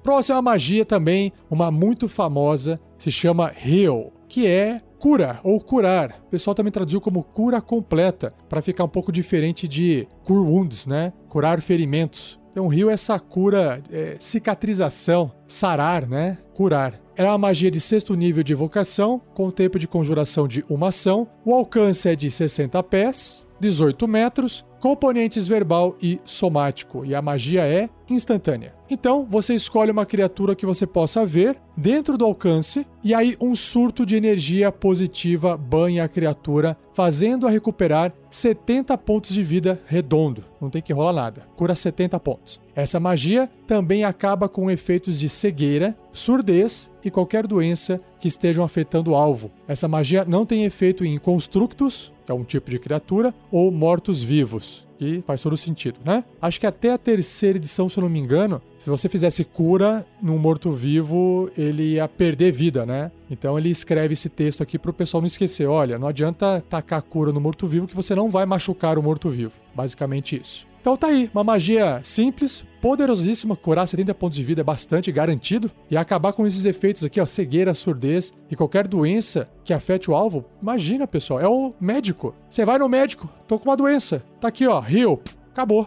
Próxima 0.00 0.40
magia 0.40 0.84
também, 0.84 1.32
uma 1.50 1.72
muito 1.72 2.06
famosa, 2.06 2.78
se 2.96 3.10
chama 3.10 3.52
Heal, 3.66 4.12
que 4.28 4.46
é 4.46 4.80
cura 5.00 5.40
ou 5.42 5.60
curar. 5.60 6.22
O 6.26 6.30
pessoal 6.30 6.54
também 6.54 6.70
traduziu 6.70 7.00
como 7.00 7.24
cura 7.24 7.60
completa, 7.60 8.32
para 8.48 8.62
ficar 8.62 8.84
um 8.84 8.88
pouco 8.88 9.10
diferente 9.10 9.66
de 9.66 10.06
cure 10.22 10.38
wounds, 10.38 10.86
né? 10.86 11.12
Curar 11.28 11.60
ferimentos. 11.60 12.38
Então, 12.58 12.72
Heal 12.72 12.90
é 12.90 12.94
essa 12.94 13.20
cura, 13.20 13.80
é, 13.88 14.16
cicatrização, 14.18 15.30
sarar, 15.46 16.08
né? 16.08 16.38
Curar. 16.52 17.00
É 17.14 17.24
uma 17.24 17.38
magia 17.38 17.70
de 17.70 17.80
sexto 17.80 18.16
nível 18.16 18.42
de 18.42 18.52
evocação, 18.52 19.22
com 19.32 19.48
tempo 19.48 19.78
de 19.78 19.86
conjuração 19.86 20.48
de 20.48 20.64
uma 20.68 20.88
ação. 20.88 21.28
O 21.44 21.54
alcance 21.54 22.08
é 22.08 22.16
de 22.16 22.28
60 22.28 22.82
pés, 22.82 23.46
18 23.60 24.08
metros, 24.08 24.66
componentes 24.80 25.46
verbal 25.46 25.96
e 26.00 26.20
somático, 26.24 27.04
e 27.04 27.14
a 27.14 27.22
magia 27.22 27.66
é 27.66 27.88
instantânea. 28.08 28.74
Então, 28.90 29.26
você 29.28 29.54
escolhe 29.54 29.90
uma 29.90 30.06
criatura 30.06 30.56
que 30.56 30.64
você 30.64 30.86
possa 30.86 31.26
ver 31.26 31.58
dentro 31.76 32.16
do 32.16 32.24
alcance, 32.24 32.86
e 33.04 33.12
aí 33.12 33.36
um 33.38 33.54
surto 33.54 34.06
de 34.06 34.16
energia 34.16 34.72
positiva 34.72 35.56
banha 35.56 36.04
a 36.04 36.08
criatura, 36.08 36.76
fazendo-a 36.94 37.50
recuperar 37.50 38.12
70 38.30 38.96
pontos 38.96 39.34
de 39.34 39.42
vida 39.42 39.80
redondo. 39.86 40.44
Não 40.60 40.70
tem 40.70 40.80
que 40.80 40.92
rolar 40.92 41.12
nada. 41.12 41.42
Cura 41.54 41.74
70 41.74 42.18
pontos. 42.18 42.60
Essa 42.74 42.98
magia 42.98 43.48
também 43.66 44.04
acaba 44.04 44.48
com 44.48 44.70
efeitos 44.70 45.20
de 45.20 45.28
cegueira, 45.28 45.96
surdez 46.12 46.90
e 47.04 47.10
qualquer 47.10 47.46
doença 47.46 48.00
que 48.18 48.28
estejam 48.28 48.64
afetando 48.64 49.10
o 49.10 49.14
alvo. 49.14 49.50
Essa 49.66 49.86
magia 49.86 50.24
não 50.24 50.46
tem 50.46 50.64
efeito 50.64 51.04
em 51.04 51.18
constructos, 51.18 52.12
que 52.24 52.32
é 52.32 52.34
um 52.34 52.44
tipo 52.44 52.70
de 52.70 52.78
criatura, 52.78 53.34
ou 53.50 53.70
mortos-vivos 53.70 54.67
que 54.98 55.22
faz 55.26 55.42
todo 55.42 55.56
sentido, 55.56 56.00
né? 56.04 56.24
Acho 56.42 56.58
que 56.58 56.66
até 56.66 56.92
a 56.92 56.98
terceira 56.98 57.56
edição, 57.56 57.88
se 57.88 57.98
eu 57.98 58.02
não 58.02 58.10
me 58.10 58.18
engano, 58.18 58.60
se 58.78 58.90
você 58.90 59.08
fizesse 59.08 59.44
cura 59.44 60.04
num 60.20 60.36
morto-vivo, 60.36 61.48
ele 61.56 61.94
ia 61.94 62.08
perder 62.08 62.50
vida, 62.50 62.84
né? 62.84 63.12
Então 63.30 63.56
ele 63.56 63.70
escreve 63.70 64.14
esse 64.14 64.28
texto 64.28 64.62
aqui 64.62 64.78
para 64.78 64.90
o 64.90 64.94
pessoal 64.94 65.20
não 65.20 65.26
esquecer. 65.28 65.66
Olha, 65.66 65.98
não 65.98 66.08
adianta 66.08 66.62
tacar 66.68 67.00
cura 67.02 67.32
no 67.32 67.40
morto-vivo 67.40 67.86
que 67.86 67.94
você 67.94 68.14
não 68.14 68.28
vai 68.28 68.44
machucar 68.44 68.98
o 68.98 69.02
morto-vivo. 69.02 69.52
Basicamente 69.74 70.40
isso. 70.40 70.66
Então 70.88 70.96
tá 70.96 71.08
aí, 71.08 71.30
uma 71.34 71.44
magia 71.44 72.00
simples, 72.02 72.64
poderosíssima, 72.80 73.54
curar 73.54 73.86
70 73.86 74.14
pontos 74.14 74.38
de 74.38 74.42
vida 74.42 74.62
é 74.62 74.64
bastante 74.64 75.12
garantido 75.12 75.70
e 75.90 75.98
acabar 75.98 76.32
com 76.32 76.46
esses 76.46 76.64
efeitos 76.64 77.04
aqui, 77.04 77.20
ó, 77.20 77.26
cegueira, 77.26 77.74
surdez 77.74 78.32
e 78.50 78.56
qualquer 78.56 78.88
doença 78.88 79.50
que 79.62 79.74
afete 79.74 80.10
o 80.10 80.14
alvo. 80.14 80.46
Imagina, 80.62 81.06
pessoal, 81.06 81.40
é 81.40 81.46
o 81.46 81.74
médico. 81.78 82.34
Você 82.48 82.64
vai 82.64 82.78
no 82.78 82.88
médico, 82.88 83.28
tô 83.46 83.58
com 83.58 83.68
uma 83.68 83.76
doença. 83.76 84.24
Tá 84.40 84.48
aqui, 84.48 84.66
ó, 84.66 84.80
rio, 84.80 85.20
acabou. 85.52 85.86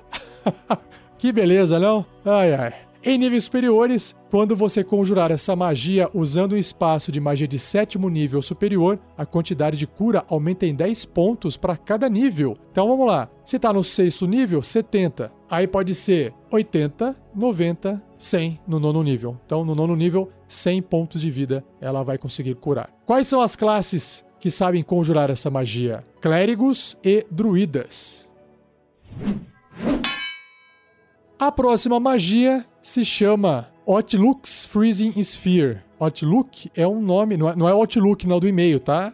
que 1.18 1.32
beleza, 1.32 1.80
não? 1.80 2.06
Ai 2.24 2.54
ai. 2.54 2.91
Em 3.04 3.18
níveis 3.18 3.46
superiores, 3.46 4.16
quando 4.30 4.56
você 4.56 4.84
conjurar 4.84 5.32
essa 5.32 5.56
magia 5.56 6.08
usando 6.14 6.54
um 6.54 6.58
espaço 6.58 7.12
de 7.12 7.20
magia 7.20 7.48
de 7.48 7.58
sétimo 7.58 8.08
nível 8.10 8.44
superior, 8.44 9.00
a 9.18 9.26
quantidade 9.26 9.76
de 9.76 9.88
cura 9.88 10.22
aumenta 10.28 10.68
em 10.68 10.76
10 10.76 11.06
pontos 11.06 11.58
para 11.58 11.76
cada 11.76 12.08
nível. 12.08 12.56
Então 12.72 12.88
vamos 12.88 13.08
lá. 13.08 13.28
Se 13.44 13.56
está 13.56 13.74
no 13.74 13.84
sexto 13.84 14.28
nível, 14.28 14.62
70. 14.62 15.32
Aí 15.50 15.66
pode 15.66 15.96
ser 15.96 16.32
80, 16.52 17.16
90, 17.34 18.00
100 18.20 18.60
no 18.68 18.80
nono 18.80 19.02
nível. 19.02 19.36
Então 19.48 19.66
no 19.66 19.74
nono 19.74 19.96
nível, 19.96 20.32
100 20.48 20.84
pontos 20.84 21.22
de 21.22 21.32
vida 21.32 21.66
ela 21.82 22.04
vai 22.04 22.20
conseguir 22.20 22.54
curar. 22.54 22.92
Quais 23.08 23.26
são 23.26 23.42
as 23.42 23.56
classes 23.56 24.24
que 24.40 24.52
sabem 24.52 24.84
conjurar 24.84 25.32
essa 25.32 25.50
magia? 25.50 26.06
Clérigos 26.22 26.96
e 27.04 27.26
druidas. 27.32 28.30
A 31.40 31.52
próxima 31.52 32.00
magia 32.00 32.64
se 32.82 33.06
chama 33.06 33.70
Outlook's 33.88 34.66
Freezing 34.66 35.14
Sphere. 35.22 35.80
Outlook 36.00 36.72
é 36.76 36.88
um 36.88 37.02
nome, 37.02 37.38
não 37.38 37.50
é, 37.50 37.56
não 37.56 37.70
é 37.70 37.72
Outlook 37.72 38.28
não 38.28 38.40
do 38.40 38.48
e-mail, 38.48 38.80
tá? 38.80 39.14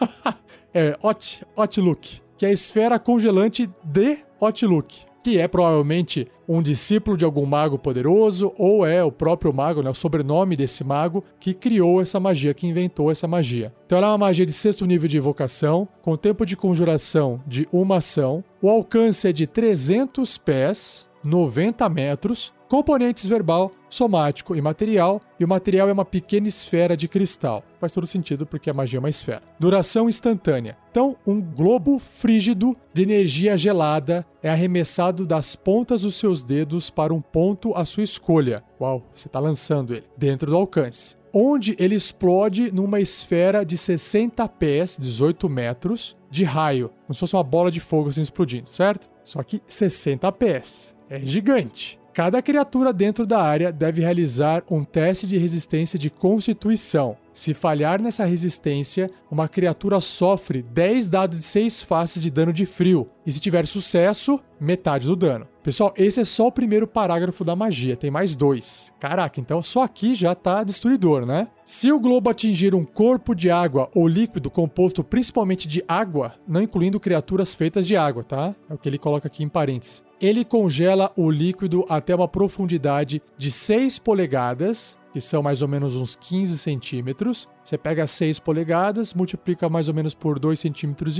é 0.72 0.96
Out, 1.02 1.44
Outlook, 1.56 2.20
que 2.38 2.46
é 2.46 2.50
a 2.50 2.52
esfera 2.52 2.98
congelante 2.98 3.68
de 3.82 4.18
Outlook, 4.40 5.04
que 5.24 5.38
é 5.38 5.48
provavelmente 5.48 6.28
um 6.48 6.62
discípulo 6.62 7.16
de 7.16 7.24
algum 7.24 7.44
mago 7.46 7.78
poderoso 7.78 8.52
ou 8.56 8.86
é 8.86 9.02
o 9.04 9.12
próprio 9.12 9.52
mago, 9.52 9.82
né, 9.82 9.90
o 9.90 9.94
sobrenome 9.94 10.56
desse 10.56 10.82
mago 10.82 11.24
que 11.38 11.52
criou 11.52 12.00
essa 12.00 12.18
magia, 12.18 12.54
que 12.54 12.66
inventou 12.66 13.10
essa 13.10 13.26
magia. 13.26 13.72
Então 13.86 13.98
ela 13.98 14.08
é 14.08 14.10
uma 14.10 14.18
magia 14.18 14.46
de 14.46 14.52
sexto 14.52 14.86
nível 14.86 15.08
de 15.08 15.16
evocação, 15.16 15.86
com 16.02 16.16
tempo 16.16 16.46
de 16.46 16.56
conjuração 16.56 17.40
de 17.46 17.68
uma 17.72 17.98
ação. 17.98 18.42
O 18.62 18.68
alcance 18.68 19.28
é 19.28 19.32
de 19.32 19.46
300 19.46 20.38
pés 20.38 21.06
90 21.26 21.88
metros, 21.88 22.52
componentes 22.70 23.26
verbal, 23.26 23.72
somático 23.88 24.54
e 24.54 24.60
material, 24.60 25.20
e 25.40 25.44
o 25.44 25.48
material 25.48 25.88
é 25.88 25.92
uma 25.92 26.04
pequena 26.04 26.46
esfera 26.46 26.96
de 26.96 27.08
cristal. 27.08 27.64
Faz 27.80 27.92
todo 27.92 28.06
sentido 28.06 28.46
porque 28.46 28.70
a 28.70 28.72
magia 28.72 28.98
é 28.98 29.00
uma 29.00 29.10
esfera. 29.10 29.42
Duração 29.58 30.08
instantânea. 30.08 30.78
Então, 30.88 31.16
um 31.26 31.40
globo 31.40 31.98
frígido 31.98 32.76
de 32.94 33.02
energia 33.02 33.58
gelada 33.58 34.24
é 34.40 34.48
arremessado 34.48 35.26
das 35.26 35.56
pontas 35.56 36.02
dos 36.02 36.14
seus 36.14 36.44
dedos 36.44 36.90
para 36.90 37.12
um 37.12 37.20
ponto 37.20 37.74
à 37.74 37.84
sua 37.84 38.04
escolha. 38.04 38.62
Uau, 38.80 39.04
você 39.12 39.26
está 39.26 39.40
lançando 39.40 39.92
ele. 39.92 40.04
Dentro 40.16 40.48
do 40.48 40.56
alcance. 40.56 41.16
Onde 41.32 41.74
ele 41.76 41.96
explode 41.96 42.72
numa 42.72 43.00
esfera 43.00 43.64
de 43.64 43.76
60 43.76 44.48
pés, 44.48 44.96
18 44.96 45.48
metros, 45.48 46.16
de 46.30 46.44
raio. 46.44 46.92
Como 47.04 47.14
se 47.14 47.20
fosse 47.20 47.34
uma 47.34 47.42
bola 47.42 47.68
de 47.68 47.80
fogo 47.80 48.10
assim 48.10 48.20
explodindo, 48.20 48.70
certo? 48.70 49.10
Só 49.24 49.42
que 49.42 49.60
60 49.66 50.30
pés 50.30 50.94
é 51.08 51.18
gigante. 51.18 51.99
Cada 52.12 52.42
criatura 52.42 52.92
dentro 52.92 53.24
da 53.24 53.40
área 53.40 53.70
deve 53.70 54.02
realizar 54.02 54.64
um 54.68 54.82
teste 54.82 55.28
de 55.28 55.38
resistência 55.38 55.96
de 55.96 56.10
constituição. 56.10 57.16
Se 57.32 57.54
falhar 57.54 58.02
nessa 58.02 58.24
resistência, 58.24 59.08
uma 59.30 59.48
criatura 59.48 60.00
sofre 60.00 60.60
10 60.60 61.08
dados 61.08 61.38
de 61.38 61.44
6 61.44 61.82
faces 61.82 62.20
de 62.20 62.28
dano 62.28 62.52
de 62.52 62.66
frio. 62.66 63.06
E 63.24 63.30
se 63.30 63.38
tiver 63.38 63.64
sucesso, 63.64 64.40
metade 64.60 65.06
do 65.06 65.14
dano. 65.14 65.46
Pessoal, 65.62 65.94
esse 65.96 66.20
é 66.20 66.24
só 66.24 66.48
o 66.48 66.52
primeiro 66.52 66.86
parágrafo 66.86 67.44
da 67.44 67.54
magia, 67.54 67.96
tem 67.96 68.10
mais 68.10 68.34
dois. 68.34 68.92
Caraca, 68.98 69.40
então 69.40 69.62
só 69.62 69.84
aqui 69.84 70.14
já 70.14 70.34
tá 70.34 70.64
destruidor, 70.64 71.24
né? 71.24 71.46
Se 71.64 71.92
o 71.92 72.00
globo 72.00 72.28
atingir 72.28 72.74
um 72.74 72.84
corpo 72.84 73.34
de 73.34 73.50
água 73.50 73.88
ou 73.94 74.08
líquido 74.08 74.50
composto 74.50 75.04
principalmente 75.04 75.68
de 75.68 75.84
água, 75.86 76.34
não 76.48 76.60
incluindo 76.60 76.98
criaturas 76.98 77.54
feitas 77.54 77.86
de 77.86 77.96
água, 77.96 78.24
tá? 78.24 78.54
É 78.68 78.74
o 78.74 78.78
que 78.78 78.88
ele 78.88 78.98
coloca 78.98 79.28
aqui 79.28 79.44
em 79.44 79.48
parênteses 79.48 80.09
ele 80.20 80.44
congela 80.44 81.10
o 81.16 81.30
líquido 81.30 81.86
até 81.88 82.14
uma 82.14 82.28
profundidade 82.28 83.22
de 83.38 83.50
6 83.50 83.98
polegadas, 83.98 84.98
que 85.12 85.20
são 85.20 85.42
mais 85.42 85.62
ou 85.62 85.68
menos 85.68 85.96
uns 85.96 86.14
15 86.14 86.58
centímetros. 86.58 87.48
Você 87.64 87.78
pega 87.78 88.06
6 88.06 88.38
polegadas, 88.38 89.14
multiplica 89.14 89.68
mais 89.68 89.88
ou 89.88 89.94
menos 89.94 90.14
por 90.14 90.38
2,5 90.38 90.56
centímetros 90.56 91.18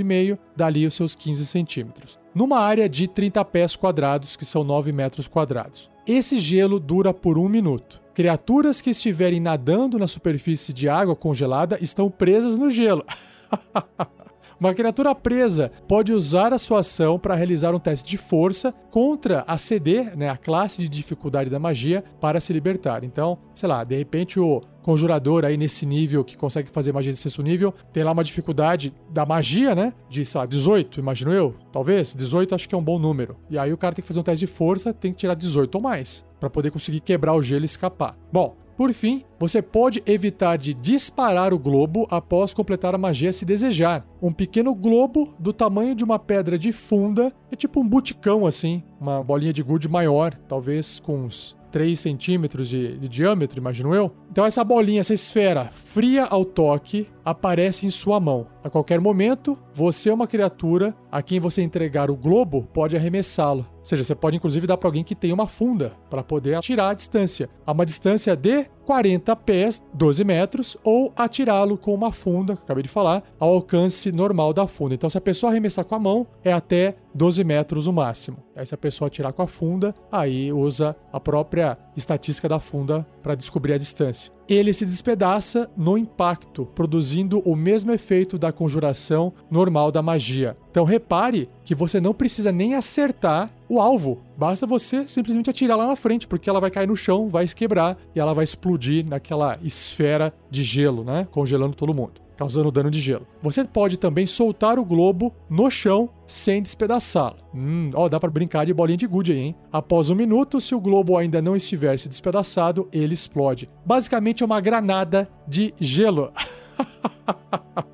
dali 0.55 0.85
os 0.85 0.93
seus 0.93 1.15
15 1.15 1.45
centímetros. 1.47 2.19
Numa 2.33 2.59
área 2.59 2.87
de 2.87 3.07
30 3.07 3.43
pés 3.45 3.75
quadrados, 3.75 4.35
que 4.35 4.45
são 4.45 4.63
9 4.63 4.91
metros 4.91 5.27
quadrados. 5.27 5.89
Esse 6.05 6.39
gelo 6.39 6.79
dura 6.79 7.13
por 7.13 7.37
um 7.37 7.49
minuto. 7.49 8.01
Criaturas 8.13 8.81
que 8.81 8.91
estiverem 8.91 9.39
nadando 9.39 9.97
na 9.97 10.07
superfície 10.07 10.73
de 10.73 10.87
água 10.87 11.15
congelada 11.15 11.77
estão 11.81 12.09
presas 12.09 12.59
no 12.59 12.69
gelo. 12.69 13.03
Uma 14.61 14.75
criatura 14.75 15.15
presa 15.15 15.71
pode 15.87 16.13
usar 16.13 16.53
a 16.53 16.59
sua 16.59 16.81
ação 16.81 17.17
para 17.17 17.33
realizar 17.33 17.73
um 17.73 17.79
teste 17.79 18.07
de 18.07 18.15
força 18.15 18.71
contra 18.91 19.43
a 19.47 19.57
CD, 19.57 20.03
né, 20.15 20.29
a 20.29 20.37
classe 20.37 20.83
de 20.83 20.87
dificuldade 20.87 21.49
da 21.49 21.57
magia, 21.57 22.03
para 22.19 22.39
se 22.39 22.53
libertar. 22.53 23.03
Então, 23.03 23.39
sei 23.55 23.67
lá, 23.67 23.83
de 23.83 23.97
repente 23.97 24.39
o 24.39 24.61
conjurador 24.83 25.45
aí 25.45 25.57
nesse 25.57 25.83
nível 25.83 26.23
que 26.23 26.37
consegue 26.37 26.69
fazer 26.69 26.93
magia 26.93 27.11
de 27.11 27.17
sexto 27.17 27.41
nível 27.41 27.73
tem 27.91 28.03
lá 28.03 28.11
uma 28.11 28.23
dificuldade 28.23 28.93
da 29.09 29.25
magia, 29.25 29.73
né? 29.73 29.95
De, 30.07 30.23
sei 30.23 30.39
lá, 30.39 30.45
18, 30.45 30.99
imagino 30.99 31.33
eu. 31.33 31.55
Talvez. 31.71 32.13
18 32.13 32.53
acho 32.53 32.69
que 32.69 32.75
é 32.75 32.77
um 32.77 32.83
bom 32.83 32.99
número. 32.99 33.37
E 33.49 33.57
aí 33.57 33.73
o 33.73 33.77
cara 33.77 33.95
tem 33.95 34.03
que 34.03 34.07
fazer 34.07 34.19
um 34.19 34.23
teste 34.23 34.45
de 34.45 34.51
força, 34.51 34.93
tem 34.93 35.11
que 35.11 35.17
tirar 35.17 35.33
18 35.33 35.73
ou 35.73 35.81
mais 35.81 36.23
para 36.39 36.49
poder 36.49 36.71
conseguir 36.71 37.01
quebrar 37.01 37.33
o 37.35 37.43
gelo 37.43 37.63
e 37.63 37.65
escapar. 37.65 38.17
Bom, 38.33 38.57
por 38.81 38.91
fim, 38.93 39.23
você 39.37 39.61
pode 39.61 40.01
evitar 40.07 40.57
de 40.57 40.73
disparar 40.73 41.53
o 41.53 41.59
globo 41.59 42.07
após 42.09 42.51
completar 42.51 42.95
a 42.95 42.97
magia 42.97 43.31
se 43.31 43.45
desejar. 43.45 44.03
Um 44.19 44.33
pequeno 44.33 44.73
globo 44.73 45.35
do 45.37 45.53
tamanho 45.53 45.93
de 45.93 46.03
uma 46.03 46.17
pedra 46.17 46.57
de 46.57 46.71
funda 46.71 47.31
é 47.51 47.55
tipo 47.55 47.79
um 47.79 47.87
buticão 47.87 48.43
assim, 48.43 48.81
uma 48.99 49.23
bolinha 49.23 49.53
de 49.53 49.61
gude 49.61 49.87
maior, 49.87 50.33
talvez 50.47 50.99
com 50.99 51.25
uns 51.25 51.55
3 51.71 51.99
centímetros 51.99 52.67
de, 52.67 52.97
de, 52.97 53.07
diâmetro, 53.07 53.59
imagino 53.59 53.95
eu. 53.95 54.11
Então 54.29 54.45
essa 54.45 54.63
bolinha, 54.63 55.01
essa 55.01 55.13
esfera 55.13 55.69
fria 55.71 56.25
ao 56.25 56.45
toque, 56.45 57.07
aparece 57.23 57.85
em 57.85 57.91
sua 57.91 58.19
mão. 58.19 58.47
A 58.63 58.69
qualquer 58.69 58.99
momento, 58.99 59.57
você 59.73 60.09
é 60.09 60.13
uma 60.13 60.27
criatura 60.27 60.95
a 61.11 61.21
quem 61.21 61.39
você 61.39 61.61
entregar 61.61 62.11
o 62.11 62.15
globo 62.15 62.67
pode 62.73 62.95
arremessá-lo. 62.95 63.65
Ou 63.79 63.85
seja, 63.85 64.03
você 64.03 64.13
pode 64.13 64.37
inclusive 64.37 64.67
dar 64.67 64.77
para 64.77 64.87
alguém 64.87 65.03
que 65.03 65.15
tem 65.15 65.33
uma 65.33 65.47
funda 65.47 65.93
para 66.09 66.23
poder 66.23 66.55
atirar 66.55 66.91
a 66.91 66.93
distância. 66.93 67.49
A 67.65 67.71
uma 67.71 67.85
distância 67.85 68.35
de 68.35 68.67
40 68.85 69.35
pés, 69.37 69.81
12 69.93 70.23
metros, 70.23 70.77
ou 70.83 71.13
atirá-lo 71.15 71.77
com 71.77 71.93
uma 71.93 72.11
funda, 72.11 72.55
que 72.55 72.63
acabei 72.63 72.83
de 72.83 72.89
falar, 72.89 73.23
ao 73.39 73.53
alcance 73.53 74.11
normal 74.11 74.53
da 74.53 74.67
funda. 74.67 74.95
Então, 74.95 75.09
se 75.09 75.17
a 75.17 75.21
pessoa 75.21 75.51
arremessar 75.51 75.85
com 75.85 75.95
a 75.95 75.99
mão, 75.99 76.27
é 76.43 76.51
até 76.51 76.95
12 77.13 77.43
metros 77.43 77.87
o 77.87 77.93
máximo. 77.93 78.37
Aí, 78.55 78.65
se 78.65 78.73
a 78.73 78.77
pessoa 78.77 79.07
atirar 79.07 79.33
com 79.33 79.41
a 79.41 79.47
funda, 79.47 79.93
aí 80.11 80.51
usa 80.51 80.95
a 81.11 81.19
própria 81.19 81.77
estatística 81.95 82.49
da 82.49 82.59
funda 82.59 83.05
para 83.21 83.35
descobrir 83.35 83.73
a 83.73 83.77
distância 83.77 84.31
ele 84.53 84.73
se 84.73 84.85
despedaça 84.85 85.69
no 85.77 85.97
impacto, 85.97 86.65
produzindo 86.75 87.39
o 87.39 87.55
mesmo 87.55 87.91
efeito 87.91 88.37
da 88.37 88.51
conjuração 88.51 89.33
normal 89.49 89.91
da 89.91 90.01
magia. 90.01 90.57
Então 90.69 90.83
repare 90.83 91.47
que 91.63 91.73
você 91.73 92.01
não 92.01 92.13
precisa 92.13 92.51
nem 92.51 92.75
acertar 92.75 93.49
o 93.69 93.79
alvo, 93.79 94.19
basta 94.37 94.67
você 94.67 95.07
simplesmente 95.07 95.49
atirar 95.49 95.77
lá 95.77 95.87
na 95.87 95.95
frente, 95.95 96.27
porque 96.27 96.49
ela 96.49 96.59
vai 96.59 96.69
cair 96.69 96.87
no 96.87 96.95
chão, 96.95 97.29
vai 97.29 97.47
se 97.47 97.55
quebrar 97.55 97.97
e 98.13 98.19
ela 98.19 98.33
vai 98.33 98.43
explodir 98.43 99.05
naquela 99.07 99.57
esfera 99.63 100.33
de 100.49 100.63
gelo, 100.63 101.03
né? 101.03 101.27
Congelando 101.31 101.75
todo 101.75 101.93
mundo. 101.93 102.20
Causando 102.37 102.71
dano 102.71 102.89
de 102.89 102.99
gelo. 102.99 103.27
Você 103.41 103.63
pode 103.63 103.97
também 103.97 104.25
soltar 104.25 104.79
o 104.79 104.85
globo 104.85 105.33
no 105.49 105.69
chão 105.69 106.09
sem 106.25 106.61
despedaçá-lo. 106.61 107.37
Hum, 107.53 107.89
ó, 107.93 108.07
dá 108.07 108.19
para 108.19 108.29
brincar 108.29 108.65
de 108.65 108.73
bolinha 108.73 108.97
de 108.97 109.07
gude 109.07 109.31
aí, 109.31 109.39
hein? 109.39 109.55
Após 109.71 110.09
um 110.09 110.15
minuto, 110.15 110.61
se 110.61 110.73
o 110.73 110.79
globo 110.79 111.17
ainda 111.17 111.41
não 111.41 111.55
estiver 111.55 111.99
se 111.99 112.07
despedaçado, 112.07 112.87
ele 112.91 113.13
explode. 113.13 113.69
Basicamente 113.85 114.43
é 114.43 114.45
uma 114.45 114.61
granada 114.61 115.29
de 115.47 115.73
gelo. 115.79 116.31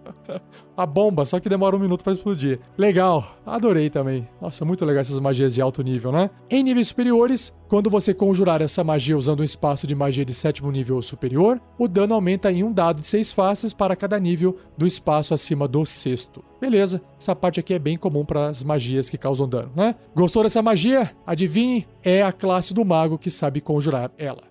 a 0.77 0.85
bomba, 0.85 1.25
só 1.25 1.39
que 1.39 1.49
demora 1.49 1.75
um 1.75 1.79
minuto 1.79 2.03
para 2.03 2.13
explodir. 2.13 2.59
Legal, 2.77 3.35
adorei 3.43 3.89
também. 3.89 4.29
Nossa, 4.39 4.63
muito 4.63 4.85
legal 4.85 5.01
essas 5.01 5.19
magias 5.19 5.55
de 5.55 5.61
alto 5.61 5.81
nível, 5.81 6.11
né? 6.11 6.29
Em 6.49 6.61
níveis 6.61 6.89
superiores, 6.89 7.51
quando 7.67 7.89
você 7.89 8.13
conjurar 8.13 8.61
essa 8.61 8.83
magia 8.83 9.17
usando 9.17 9.39
um 9.39 9.43
espaço 9.43 9.87
de 9.87 9.95
magia 9.95 10.23
de 10.23 10.35
sétimo 10.35 10.71
nível 10.71 11.01
superior, 11.01 11.59
o 11.79 11.87
dano 11.87 12.13
aumenta 12.13 12.51
em 12.51 12.63
um 12.63 12.71
dado 12.71 13.01
de 13.01 13.07
seis 13.07 13.31
faces 13.31 13.73
para 13.73 13.95
cada 13.95 14.19
nível 14.19 14.55
do 14.77 14.85
espaço 14.85 15.33
acima 15.33 15.67
do 15.67 15.83
sexto. 15.83 16.45
Beleza, 16.61 17.01
essa 17.19 17.35
parte 17.35 17.59
aqui 17.59 17.73
é 17.73 17.79
bem 17.79 17.97
comum 17.97 18.23
para 18.23 18.47
as 18.47 18.63
magias 18.63 19.09
que 19.09 19.17
causam 19.17 19.49
dano, 19.49 19.71
né? 19.75 19.95
Gostou 20.15 20.43
dessa 20.43 20.61
magia? 20.61 21.11
Adivinhe, 21.25 21.87
é 22.03 22.21
a 22.21 22.31
classe 22.31 22.73
do 22.73 22.85
mago 22.85 23.17
que 23.17 23.31
sabe 23.31 23.61
conjurar 23.61 24.11
ela. 24.17 24.43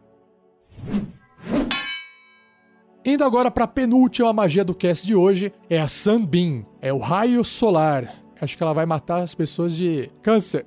Indo 3.09 3.23
agora 3.23 3.53
para 3.53 3.63
a 3.63 3.69
penúltima 3.69 4.33
magia 4.33 4.65
do 4.65 4.75
cast 4.75 5.07
de 5.07 5.15
hoje, 5.15 5.53
é 5.71 5.81
a 5.81 5.87
Sunbeam, 5.87 6.67
é 6.83 6.93
o 6.93 6.99
raio 6.99 7.45
solar. 7.45 8.13
Acho 8.41 8.57
que 8.57 8.63
ela 8.65 8.73
vai 8.73 8.85
matar 8.85 9.19
as 9.19 9.33
pessoas 9.33 9.77
de 9.77 10.11
câncer. 10.21 10.67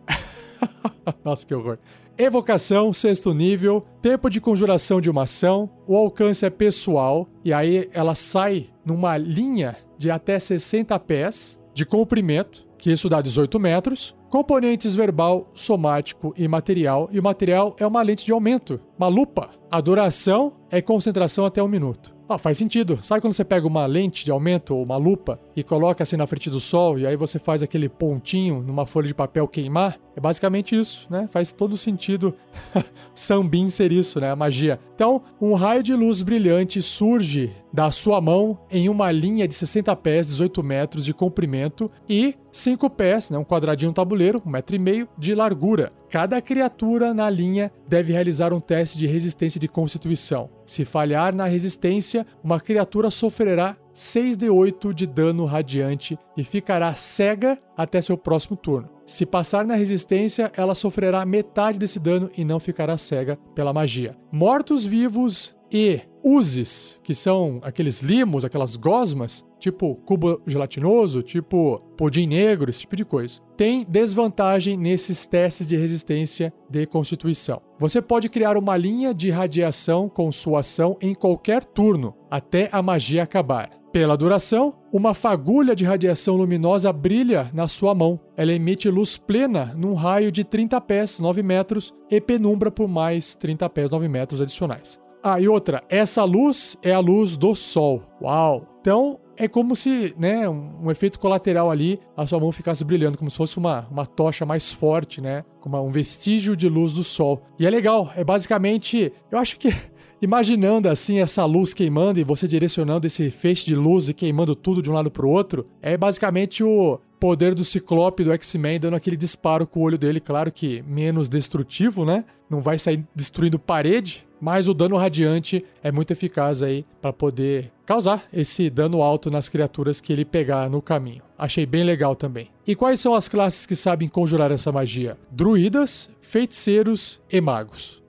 Nossa, 1.21 1.45
que 1.45 1.53
horror. 1.53 1.77
Evocação, 2.17 2.93
sexto 2.93 3.33
nível, 3.33 3.85
tempo 4.01 4.29
de 4.29 4.39
conjuração 4.39 5.01
de 5.01 5.09
uma 5.09 5.23
ação, 5.23 5.69
o 5.85 5.97
alcance 5.97 6.45
é 6.45 6.49
pessoal, 6.49 7.27
e 7.43 7.51
aí 7.51 7.89
ela 7.91 8.15
sai 8.15 8.69
numa 8.85 9.17
linha 9.17 9.75
de 9.97 10.09
até 10.09 10.39
60 10.39 10.97
pés 11.01 11.59
de 11.73 11.85
comprimento, 11.85 12.65
que 12.77 12.89
isso 12.89 13.09
dá 13.09 13.19
18 13.19 13.59
metros, 13.59 14.15
componentes 14.29 14.95
verbal, 14.95 15.49
somático 15.53 16.33
e 16.37 16.47
material, 16.47 17.09
e 17.11 17.19
o 17.19 17.23
material 17.23 17.75
é 17.79 17.85
uma 17.85 18.01
lente 18.01 18.25
de 18.25 18.31
aumento, 18.31 18.79
uma 18.97 19.07
lupa. 19.07 19.49
A 19.71 19.81
duração 19.81 20.53
é 20.69 20.81
concentração 20.81 21.45
até 21.45 21.61
um 21.61 21.67
minuto. 21.67 22.19
Ah, 22.31 22.37
faz 22.37 22.59
sentido. 22.59 22.99
Sabe 23.01 23.21
quando 23.21 23.33
você 23.33 23.43
pega 23.43 23.65
uma 23.65 23.87
lente 23.87 24.23
de 24.23 24.29
aumento 24.29 24.75
ou 24.75 24.83
uma 24.83 24.97
lupa 24.97 25.39
e 25.55 25.63
coloca 25.63 26.03
assim 26.03 26.15
na 26.15 26.27
frente 26.27 26.47
do 26.47 26.59
sol 26.59 26.99
e 26.99 27.07
aí 27.07 27.15
você 27.15 27.39
faz 27.39 27.63
aquele 27.63 27.89
pontinho 27.89 28.61
numa 28.61 28.85
folha 28.85 29.07
de 29.07 29.15
papel 29.15 29.47
queimar? 29.47 29.97
É 30.15 30.21
basicamente 30.21 30.79
isso, 30.79 31.07
né? 31.09 31.27
Faz 31.31 31.51
todo 31.51 31.75
sentido 31.75 32.35
Sambin 33.15 33.71
ser 33.71 33.91
isso, 33.91 34.19
né? 34.19 34.29
A 34.29 34.35
magia. 34.35 34.79
Então, 34.93 35.23
um 35.41 35.55
raio 35.55 35.81
de 35.81 35.95
luz 35.95 36.21
brilhante 36.21 36.83
surge 36.83 37.51
da 37.73 37.89
sua 37.89 38.21
mão 38.21 38.59
em 38.69 38.89
uma 38.89 39.11
linha 39.11 39.47
de 39.47 39.55
60 39.55 39.95
pés, 39.95 40.27
18 40.27 40.61
metros 40.61 41.05
de 41.05 41.15
comprimento 41.15 41.89
e 42.07 42.35
5 42.51 42.89
pés, 42.91 43.31
né? 43.31 43.39
Um 43.39 43.43
quadradinho 43.43 43.89
um 43.89 43.93
tabuleiro, 44.19 44.43
e 44.71 44.79
meio 44.79 45.07
de 45.17 45.33
largura. 45.33 45.91
Cada 46.09 46.41
criatura 46.41 47.13
na 47.13 47.29
linha 47.29 47.71
deve 47.87 48.11
realizar 48.11 48.51
um 48.51 48.59
teste 48.59 48.97
de 48.97 49.07
resistência 49.07 49.59
de 49.59 49.67
constituição. 49.67 50.49
Se 50.65 50.83
falhar 50.83 51.33
na 51.33 51.45
resistência, 51.45 52.25
uma 52.43 52.59
criatura 52.59 53.09
sofrerá 53.09 53.77
6d8 53.93 54.93
de 54.93 55.05
dano 55.07 55.45
radiante 55.45 56.17
e 56.35 56.43
ficará 56.43 56.93
cega 56.93 57.57
até 57.77 58.01
seu 58.01 58.17
próximo 58.17 58.57
turno. 58.57 58.89
Se 59.05 59.25
passar 59.25 59.65
na 59.65 59.75
resistência, 59.75 60.51
ela 60.55 60.75
sofrerá 60.75 61.25
metade 61.25 61.79
desse 61.79 61.99
dano 61.99 62.29
e 62.35 62.43
não 62.43 62.59
ficará 62.59 62.97
cega 62.97 63.37
pela 63.55 63.73
magia. 63.73 64.15
Mortos-vivos 64.31 65.55
e 65.71 66.01
uses, 66.23 66.99
que 67.03 67.13
são 67.15 67.59
aqueles 67.63 68.01
limos, 68.01 68.45
aquelas 68.45 68.75
gosmas, 68.75 69.45
tipo 69.59 69.95
cubo 70.05 70.41
gelatinoso, 70.47 71.21
tipo 71.21 71.79
pudim 71.97 72.27
negro, 72.27 72.69
esse 72.69 72.81
tipo 72.81 72.95
de 72.95 73.05
coisa. 73.05 73.39
Tem 73.57 73.85
desvantagem 73.87 74.77
nesses 74.77 75.25
testes 75.25 75.67
de 75.67 75.75
resistência 75.75 76.53
de 76.69 76.85
constituição. 76.85 77.61
Você 77.77 78.01
pode 78.01 78.29
criar 78.29 78.57
uma 78.57 78.77
linha 78.77 79.13
de 79.13 79.29
radiação 79.29 80.09
com 80.09 80.31
sua 80.31 80.61
ação 80.61 80.97
em 81.01 81.13
qualquer 81.13 81.63
turno, 81.63 82.15
até 82.29 82.69
a 82.71 82.81
magia 82.81 83.23
acabar. 83.23 83.79
Pela 83.91 84.15
duração, 84.15 84.75
uma 84.93 85.15
fagulha 85.15 85.75
de 85.75 85.83
radiação 85.83 86.35
luminosa 86.35 86.93
brilha 86.93 87.49
na 87.53 87.67
sua 87.67 87.95
mão. 87.95 88.19
Ela 88.37 88.53
emite 88.53 88.87
luz 88.87 89.17
plena 89.17 89.73
num 89.75 89.95
raio 89.95 90.31
de 90.31 90.43
30 90.43 90.79
pés, 90.81 91.19
9 91.19 91.41
metros, 91.41 91.91
e 92.09 92.21
penumbra 92.21 92.69
por 92.69 92.87
mais 92.87 93.33
30 93.35 93.67
pés, 93.69 93.89
9 93.89 94.07
metros 94.07 94.41
adicionais. 94.41 94.99
Ah, 95.21 95.39
e 95.39 95.47
outra, 95.47 95.83
essa 95.89 96.23
luz 96.23 96.77
é 96.81 96.93
a 96.93 96.99
luz 96.99 97.35
do 97.35 97.53
sol. 97.53 98.03
Uau! 98.21 98.65
Então, 98.79 99.19
é 99.35 99.47
como 99.47 99.75
se, 99.75 100.13
né, 100.17 100.47
um, 100.47 100.85
um, 100.85 100.91
efeito 100.91 101.19
colateral 101.19 101.69
ali, 101.69 101.99
a 102.15 102.25
sua 102.25 102.39
mão 102.39 102.51
ficasse 102.51 102.83
brilhando, 102.83 103.17
como 103.17 103.29
se 103.29 103.37
fosse 103.37 103.57
uma, 103.57 103.87
uma 103.91 104.05
tocha 104.05 104.45
mais 104.45 104.71
forte, 104.71 105.21
né? 105.21 105.43
Como 105.59 105.81
um 105.81 105.89
vestígio 105.89 106.55
de 106.55 106.67
luz 106.69 106.93
do 106.93 107.03
sol. 107.03 107.41
E 107.57 107.65
é 107.65 107.69
legal, 107.69 108.11
é 108.15 108.23
basicamente. 108.23 109.11
Eu 109.31 109.39
acho 109.39 109.57
que. 109.57 109.73
Imaginando 110.21 110.89
assim 110.89 111.19
essa 111.19 111.45
luz 111.45 111.73
queimando 111.73 112.19
e 112.19 112.25
você 112.25 112.45
direcionando 112.45 113.07
esse 113.07 113.31
feixe 113.31 113.65
de 113.65 113.73
luz 113.73 114.09
e 114.09 114.13
queimando 114.13 114.53
tudo 114.53 114.81
de 114.81 114.89
um 114.89 114.93
lado 114.93 115.09
para 115.09 115.25
o 115.25 115.29
outro, 115.29 115.65
é 115.81 115.95
basicamente 115.95 116.61
o 116.61 116.99
poder 117.17 117.55
do 117.55 117.63
Ciclope 117.63 118.25
do 118.25 118.33
X-Men 118.33 118.81
dando 118.81 118.95
aquele 118.95 119.15
disparo 119.15 119.65
com 119.65 119.79
o 119.79 119.83
olho 119.83 119.97
dele, 119.97 120.19
claro 120.19 120.51
que 120.51 120.83
menos 120.85 121.29
destrutivo, 121.29 122.03
né? 122.03 122.25
Não 122.49 122.59
vai 122.59 122.77
sair 122.77 123.05
destruindo 123.15 123.57
parede, 123.57 124.27
mas 124.39 124.67
o 124.67 124.73
dano 124.73 124.97
radiante 124.97 125.65
é 125.83 125.91
muito 125.91 126.11
eficaz 126.11 126.61
aí 126.61 126.85
para 127.01 127.11
poder 127.11 127.71
causar 127.85 128.23
esse 128.31 128.69
dano 128.69 129.01
alto 129.01 129.31
nas 129.31 129.49
criaturas 129.49 129.99
que 129.99 130.13
ele 130.13 130.23
pegar 130.23 130.69
no 130.69 130.81
caminho. 130.81 131.23
Achei 131.37 131.65
bem 131.65 131.83
legal 131.83 132.15
também. 132.15 132.49
E 132.67 132.75
quais 132.75 132.99
são 132.99 133.15
as 133.15 133.27
classes 133.27 133.65
que 133.65 133.75
sabem 133.75 134.07
conjurar 134.07 134.51
essa 134.51 134.71
magia? 134.71 135.17
Druidas, 135.31 136.09
feiticeiros 136.21 137.21
e 137.31 137.41
magos. 137.41 138.01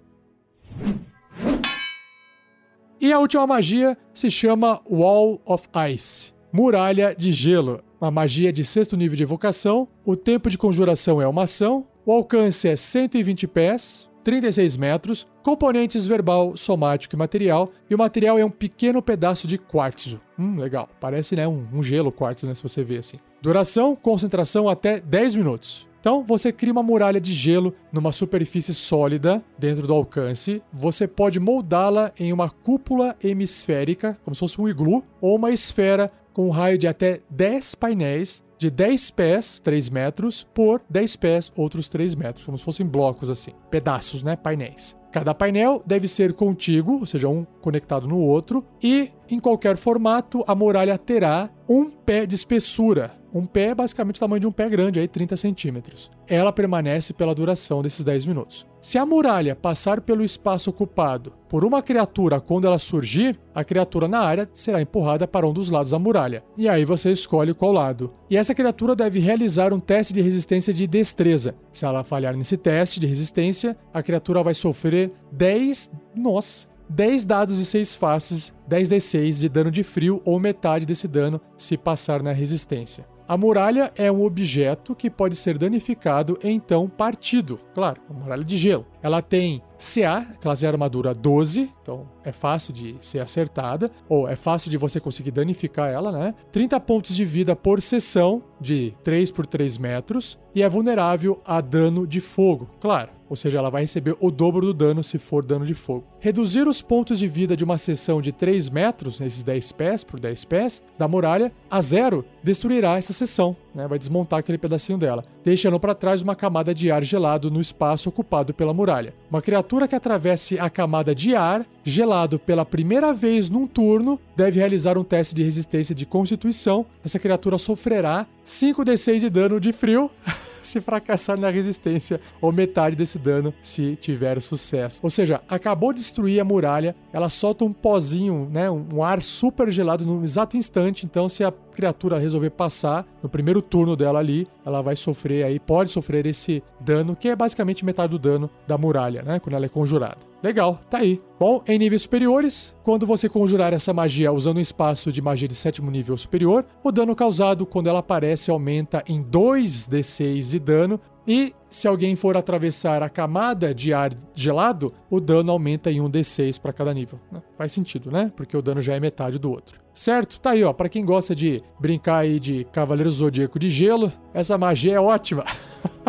E 3.00 3.10
a 3.12 3.18
última 3.18 3.46
magia 3.46 3.96
se 4.12 4.30
chama 4.30 4.82
Wall 4.90 5.40
of 5.46 5.66
Ice, 5.90 6.34
Muralha 6.52 7.14
de 7.16 7.32
Gelo. 7.32 7.80
Uma 7.98 8.10
magia 8.10 8.52
de 8.52 8.62
sexto 8.64 8.96
nível 8.96 9.16
de 9.16 9.22
evocação. 9.22 9.88
O 10.04 10.14
tempo 10.14 10.50
de 10.50 10.58
conjuração 10.58 11.20
é 11.20 11.26
uma 11.26 11.44
ação. 11.44 11.86
O 12.04 12.12
alcance 12.12 12.68
é 12.68 12.76
120 12.76 13.46
pés, 13.46 14.09
36 14.22 14.76
metros, 14.76 15.26
componentes 15.42 16.06
verbal, 16.06 16.56
somático 16.56 17.14
e 17.14 17.18
material, 17.18 17.70
e 17.88 17.94
o 17.94 17.98
material 17.98 18.38
é 18.38 18.44
um 18.44 18.50
pequeno 18.50 19.02
pedaço 19.02 19.46
de 19.46 19.58
quartzo. 19.58 20.20
Hum, 20.38 20.56
legal. 20.56 20.88
Parece, 21.00 21.36
né, 21.36 21.46
um, 21.46 21.66
um 21.72 21.82
gelo 21.82 22.12
quartzo, 22.12 22.46
né, 22.46 22.54
se 22.54 22.62
você 22.62 22.82
vê 22.82 22.98
assim. 22.98 23.18
Duração, 23.42 23.96
concentração 23.96 24.68
até 24.68 25.00
10 25.00 25.34
minutos. 25.34 25.88
Então, 26.00 26.24
você 26.24 26.50
cria 26.50 26.72
uma 26.72 26.82
muralha 26.82 27.20
de 27.20 27.32
gelo 27.32 27.74
numa 27.92 28.10
superfície 28.10 28.72
sólida 28.72 29.44
dentro 29.58 29.86
do 29.86 29.92
alcance. 29.92 30.62
Você 30.72 31.06
pode 31.06 31.38
moldá-la 31.38 32.10
em 32.18 32.32
uma 32.32 32.48
cúpula 32.48 33.14
hemisférica, 33.22 34.18
como 34.24 34.34
se 34.34 34.40
fosse 34.40 34.60
um 34.60 34.68
iglu, 34.68 35.02
ou 35.20 35.36
uma 35.36 35.50
esfera 35.50 36.10
com 36.32 36.46
um 36.46 36.50
raio 36.50 36.78
de 36.78 36.86
até 36.86 37.20
10 37.28 37.74
painéis 37.74 38.42
de 38.60 38.70
10 38.70 39.10
pés, 39.12 39.58
3 39.58 39.88
metros, 39.88 40.46
por 40.52 40.82
10 40.90 41.16
pés, 41.16 41.50
outros 41.56 41.88
3 41.88 42.14
metros, 42.14 42.44
como 42.44 42.58
se 42.58 42.62
fossem 42.62 42.86
blocos 42.86 43.30
assim, 43.30 43.52
pedaços, 43.70 44.22
né, 44.22 44.36
painéis. 44.36 44.94
Cada 45.10 45.34
painel 45.34 45.82
deve 45.84 46.06
ser 46.06 46.34
contíguo, 46.34 47.00
ou 47.00 47.06
seja, 47.06 47.26
um 47.26 47.44
conectado 47.62 48.06
no 48.06 48.18
outro, 48.18 48.62
e 48.82 49.10
em 49.30 49.40
qualquer 49.40 49.78
formato 49.78 50.44
a 50.46 50.54
muralha 50.54 50.98
terá 50.98 51.48
um 51.66 51.88
pé 51.88 52.26
de 52.26 52.34
espessura, 52.34 53.10
um 53.32 53.46
pé 53.46 53.68
é 53.68 53.74
basicamente 53.74 54.16
o 54.16 54.20
tamanho 54.20 54.40
de 54.40 54.46
um 54.46 54.52
pé 54.52 54.68
grande, 54.68 55.00
aí 55.00 55.08
30 55.08 55.38
centímetros. 55.38 56.10
Ela 56.28 56.52
permanece 56.52 57.14
pela 57.14 57.34
duração 57.34 57.80
desses 57.80 58.04
10 58.04 58.26
minutos. 58.26 58.66
Se 58.80 58.96
a 58.96 59.04
muralha 59.04 59.54
passar 59.54 60.00
pelo 60.00 60.24
espaço 60.24 60.70
ocupado 60.70 61.34
por 61.50 61.66
uma 61.66 61.82
criatura 61.82 62.40
quando 62.40 62.66
ela 62.66 62.78
surgir, 62.78 63.38
a 63.54 63.62
criatura 63.62 64.08
na 64.08 64.20
área 64.20 64.48
será 64.54 64.80
empurrada 64.80 65.28
para 65.28 65.46
um 65.46 65.52
dos 65.52 65.70
lados 65.70 65.92
da 65.92 65.98
muralha. 65.98 66.42
E 66.56 66.66
aí 66.66 66.86
você 66.86 67.12
escolhe 67.12 67.52
qual 67.52 67.72
lado. 67.72 68.14
E 68.30 68.38
essa 68.38 68.54
criatura 68.54 68.96
deve 68.96 69.18
realizar 69.18 69.74
um 69.74 69.80
teste 69.80 70.14
de 70.14 70.22
resistência 70.22 70.72
de 70.72 70.86
destreza. 70.86 71.54
Se 71.70 71.84
ela 71.84 72.02
falhar 72.02 72.34
nesse 72.34 72.56
teste 72.56 72.98
de 72.98 73.06
resistência, 73.06 73.76
a 73.92 74.02
criatura 74.02 74.42
vai 74.42 74.54
sofrer 74.54 75.12
10. 75.30 75.90
Nossa! 76.16 76.70
10 76.88 77.24
dados 77.24 77.58
de 77.58 77.64
6 77.66 77.94
faces, 77.94 78.52
10d6 78.68 79.38
de 79.38 79.48
dano 79.48 79.70
de 79.70 79.84
frio 79.84 80.20
ou 80.24 80.40
metade 80.40 80.84
desse 80.84 81.06
dano 81.06 81.40
se 81.56 81.76
passar 81.76 82.20
na 82.20 82.32
resistência. 82.32 83.06
A 83.30 83.36
muralha 83.36 83.92
é 83.94 84.10
um 84.10 84.24
objeto 84.24 84.92
que 84.92 85.08
pode 85.08 85.36
ser 85.36 85.56
danificado 85.56 86.36
e 86.42 86.48
então 86.48 86.88
partido. 86.88 87.60
Claro, 87.72 88.02
uma 88.10 88.18
muralha 88.18 88.42
de 88.42 88.56
gelo. 88.56 88.84
Ela 89.00 89.22
tem 89.22 89.62
CA, 89.80 90.26
classe 90.40 90.60
de 90.60 90.66
armadura 90.66 91.14
12, 91.14 91.72
então 91.82 92.06
é 92.22 92.30
fácil 92.30 92.70
de 92.70 92.96
ser 93.00 93.18
acertada, 93.18 93.90
ou 94.06 94.28
é 94.28 94.36
fácil 94.36 94.70
de 94.70 94.76
você 94.76 95.00
conseguir 95.00 95.30
danificar 95.30 95.88
ela, 95.88 96.12
né? 96.12 96.34
30 96.52 96.78
pontos 96.80 97.16
de 97.16 97.24
vida 97.24 97.56
por 97.56 97.80
sessão, 97.80 98.42
de 98.60 98.94
3 99.02 99.30
por 99.30 99.46
3 99.46 99.78
metros, 99.78 100.38
e 100.54 100.62
é 100.62 100.68
vulnerável 100.68 101.40
a 101.46 101.62
dano 101.62 102.06
de 102.06 102.20
fogo, 102.20 102.68
claro. 102.78 103.08
Ou 103.30 103.36
seja, 103.36 103.58
ela 103.58 103.70
vai 103.70 103.82
receber 103.82 104.16
o 104.18 104.28
dobro 104.28 104.66
do 104.66 104.74
dano 104.74 105.04
se 105.04 105.16
for 105.16 105.44
dano 105.44 105.64
de 105.64 105.72
fogo. 105.72 106.04
Reduzir 106.18 106.66
os 106.66 106.82
pontos 106.82 107.20
de 107.20 107.28
vida 107.28 107.56
de 107.56 107.62
uma 107.62 107.78
seção 107.78 108.20
de 108.20 108.32
3 108.32 108.68
metros, 108.68 109.20
nesses 109.20 109.44
10 109.44 109.70
pés 109.72 110.02
por 110.02 110.18
10 110.18 110.44
pés, 110.46 110.82
da 110.98 111.06
muralha, 111.06 111.52
a 111.70 111.80
zero, 111.80 112.24
destruirá 112.42 112.98
essa 112.98 113.12
seção, 113.12 113.56
né? 113.74 113.86
vai 113.86 113.98
desmontar 113.98 114.38
aquele 114.38 114.58
pedacinho 114.58 114.98
dela, 114.98 115.24
deixando 115.44 115.78
para 115.78 115.94
trás 115.94 116.22
uma 116.22 116.36
camada 116.36 116.74
de 116.74 116.90
ar 116.90 117.04
gelado 117.04 117.50
no 117.50 117.60
espaço 117.60 118.08
ocupado 118.08 118.52
pela 118.54 118.74
muralha. 118.74 119.14
Uma 119.30 119.42
criatura 119.42 119.86
que 119.86 119.94
atravesse 119.94 120.58
a 120.58 120.68
camada 120.68 121.14
de 121.14 121.34
ar 121.34 121.64
gelado 121.84 122.38
pela 122.38 122.64
primeira 122.64 123.12
vez 123.12 123.48
num 123.48 123.66
turno 123.66 124.20
deve 124.36 124.58
realizar 124.58 124.98
um 124.98 125.04
teste 125.04 125.34
de 125.34 125.42
resistência 125.42 125.94
de 125.94 126.06
constituição. 126.06 126.84
Essa 127.04 127.18
criatura 127.18 127.58
sofrerá 127.58 128.26
5d6 128.44 129.20
de 129.20 129.30
dano 129.30 129.60
de 129.60 129.72
frio. 129.72 130.10
se 130.62 130.80
fracassar 130.80 131.38
na 131.38 131.50
resistência, 131.50 132.20
ou 132.40 132.52
metade 132.52 132.96
desse 132.96 133.18
dano 133.18 133.52
se 133.60 133.96
tiver 133.96 134.40
sucesso. 134.40 135.00
Ou 135.02 135.10
seja, 135.10 135.40
acabou 135.48 135.92
de 135.92 136.00
destruir 136.00 136.40
a 136.40 136.44
muralha, 136.44 136.94
ela 137.12 137.28
solta 137.28 137.64
um 137.64 137.72
pozinho, 137.72 138.48
né, 138.52 138.70
um 138.70 139.02
ar 139.02 139.22
super 139.22 139.70
gelado 139.70 140.04
no 140.04 140.22
exato 140.22 140.56
instante, 140.56 141.06
então 141.06 141.28
se 141.28 141.44
a 141.44 141.52
criatura 141.74 142.18
resolver 142.18 142.50
passar 142.50 143.06
no 143.22 143.28
primeiro 143.28 143.62
turno 143.62 143.96
dela 143.96 144.18
ali, 144.18 144.46
ela 144.64 144.82
vai 144.82 144.96
sofrer 144.96 145.44
aí, 145.44 145.58
pode 145.58 145.90
sofrer 145.92 146.26
esse 146.26 146.62
dano, 146.80 147.16
que 147.16 147.28
é 147.28 147.36
basicamente 147.36 147.84
metade 147.84 148.10
do 148.10 148.18
dano 148.18 148.50
da 148.66 148.76
muralha, 148.76 149.22
né, 149.22 149.38
quando 149.38 149.56
ela 149.56 149.66
é 149.66 149.68
conjurada. 149.68 150.18
Legal, 150.42 150.80
tá 150.88 150.98
aí. 150.98 151.20
Bom, 151.38 151.62
em 151.68 151.78
níveis 151.78 152.02
superiores, 152.02 152.74
quando 152.82 153.06
você 153.06 153.28
conjurar 153.28 153.74
essa 153.74 153.92
magia 153.92 154.32
usando 154.32 154.56
um 154.56 154.60
espaço 154.60 155.12
de 155.12 155.20
magia 155.20 155.46
de 155.46 155.54
sétimo 155.54 155.90
nível 155.90 156.16
superior, 156.16 156.64
o 156.82 156.90
dano 156.90 157.14
causado 157.14 157.66
quando 157.66 157.88
ela 157.88 157.98
aparece 157.98 158.50
aumenta 158.50 159.02
em 159.06 159.22
2d6 159.22 160.50
de 160.50 160.58
dano. 160.58 161.00
E 161.32 161.54
se 161.70 161.86
alguém 161.86 162.16
for 162.16 162.36
atravessar 162.36 163.04
a 163.04 163.08
camada 163.08 163.72
de 163.72 163.92
ar 163.92 164.12
gelado, 164.34 164.92
o 165.08 165.20
dano 165.20 165.52
aumenta 165.52 165.88
em 165.88 166.00
1d6 166.00 166.60
para 166.60 166.72
cada 166.72 166.92
nível. 166.92 167.20
Né? 167.30 167.40
Faz 167.56 167.70
sentido, 167.70 168.10
né? 168.10 168.32
Porque 168.34 168.56
o 168.56 168.60
dano 168.60 168.82
já 168.82 168.96
é 168.96 168.98
metade 168.98 169.38
do 169.38 169.48
outro. 169.48 169.80
Certo? 169.94 170.40
Tá 170.40 170.50
aí, 170.50 170.64
ó. 170.64 170.72
Para 170.72 170.88
quem 170.88 171.04
gosta 171.04 171.32
de 171.32 171.62
brincar 171.78 172.16
aí 172.16 172.40
de 172.40 172.64
Cavaleiro 172.72 173.12
Zodíaco 173.12 173.60
de 173.60 173.68
Gelo, 173.68 174.12
essa 174.34 174.58
magia 174.58 174.94
é 174.94 175.00
ótima. 175.00 175.44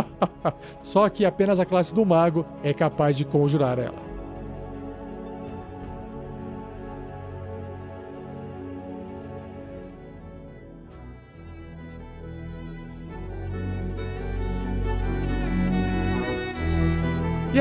Só 0.82 1.08
que 1.08 1.24
apenas 1.24 1.60
a 1.60 1.66
classe 1.66 1.94
do 1.94 2.04
Mago 2.04 2.44
é 2.64 2.74
capaz 2.74 3.16
de 3.16 3.24
conjurar 3.24 3.78
ela. 3.78 4.11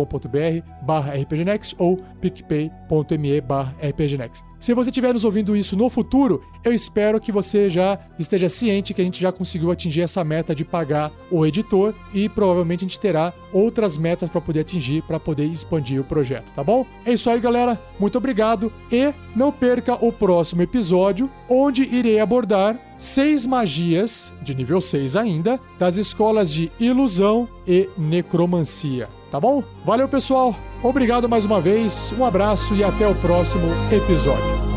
barra 0.82 1.14
rpgnext 1.14 1.74
ou 1.78 1.98
picpay.me 2.20 3.40
barra 3.40 3.74
rpgnext. 3.80 4.44
Se 4.59 4.74
você 4.74 4.90
estiver 4.90 5.12
nos 5.12 5.24
ouvindo 5.24 5.54
isso 5.54 5.76
no 5.76 5.90
futuro, 5.90 6.42
eu 6.64 6.72
espero 6.72 7.20
que 7.20 7.30
você 7.30 7.68
já 7.68 7.98
esteja 8.18 8.48
ciente 8.48 8.94
que 8.94 9.00
a 9.00 9.04
gente 9.04 9.20
já 9.20 9.30
conseguiu 9.30 9.70
atingir 9.70 10.00
essa 10.00 10.24
meta 10.24 10.54
de 10.54 10.64
pagar 10.64 11.12
o 11.30 11.44
editor 11.44 11.94
e 12.12 12.28
provavelmente 12.28 12.85
a 12.85 12.88
gente 12.88 12.98
terá 12.98 13.32
outras 13.52 13.98
metas 13.98 14.30
para 14.30 14.40
poder 14.40 14.61
atingir, 14.61 15.02
para 15.02 15.20
poder 15.20 15.44
expandir 15.44 16.00
o 16.00 16.04
projeto, 16.04 16.52
tá 16.52 16.64
bom? 16.64 16.87
É 17.04 17.12
isso 17.12 17.28
aí, 17.28 17.38
galera. 17.38 17.80
Muito 18.00 18.16
obrigado 18.18 18.72
e 18.90 19.12
não 19.37 19.52
perca 19.52 19.94
o 20.04 20.11
próximo 20.11 20.62
episódio, 20.62 21.30
onde 21.48 21.82
irei 21.82 22.18
abordar 22.18 22.80
seis 22.98 23.46
magias, 23.46 24.32
de 24.42 24.54
nível 24.54 24.80
6 24.80 25.16
ainda, 25.16 25.61
das 25.78 25.96
escolas 25.96 26.52
de 26.52 26.70
ilusão 26.80 27.48
e 27.66 27.88
necromancia. 27.98 29.09
tá 29.30 29.40
bom? 29.40 29.62
Valeu, 29.85 30.09
pessoal. 30.09 30.54
Obrigado 30.82 31.28
mais 31.28 31.44
uma 31.44 31.61
vez. 31.61 32.12
Um 32.18 32.24
abraço 32.24 32.74
e 32.74 32.85
até 32.85 33.06
o 33.06 33.14
próximo 33.14 33.66
episódio. 33.90 34.76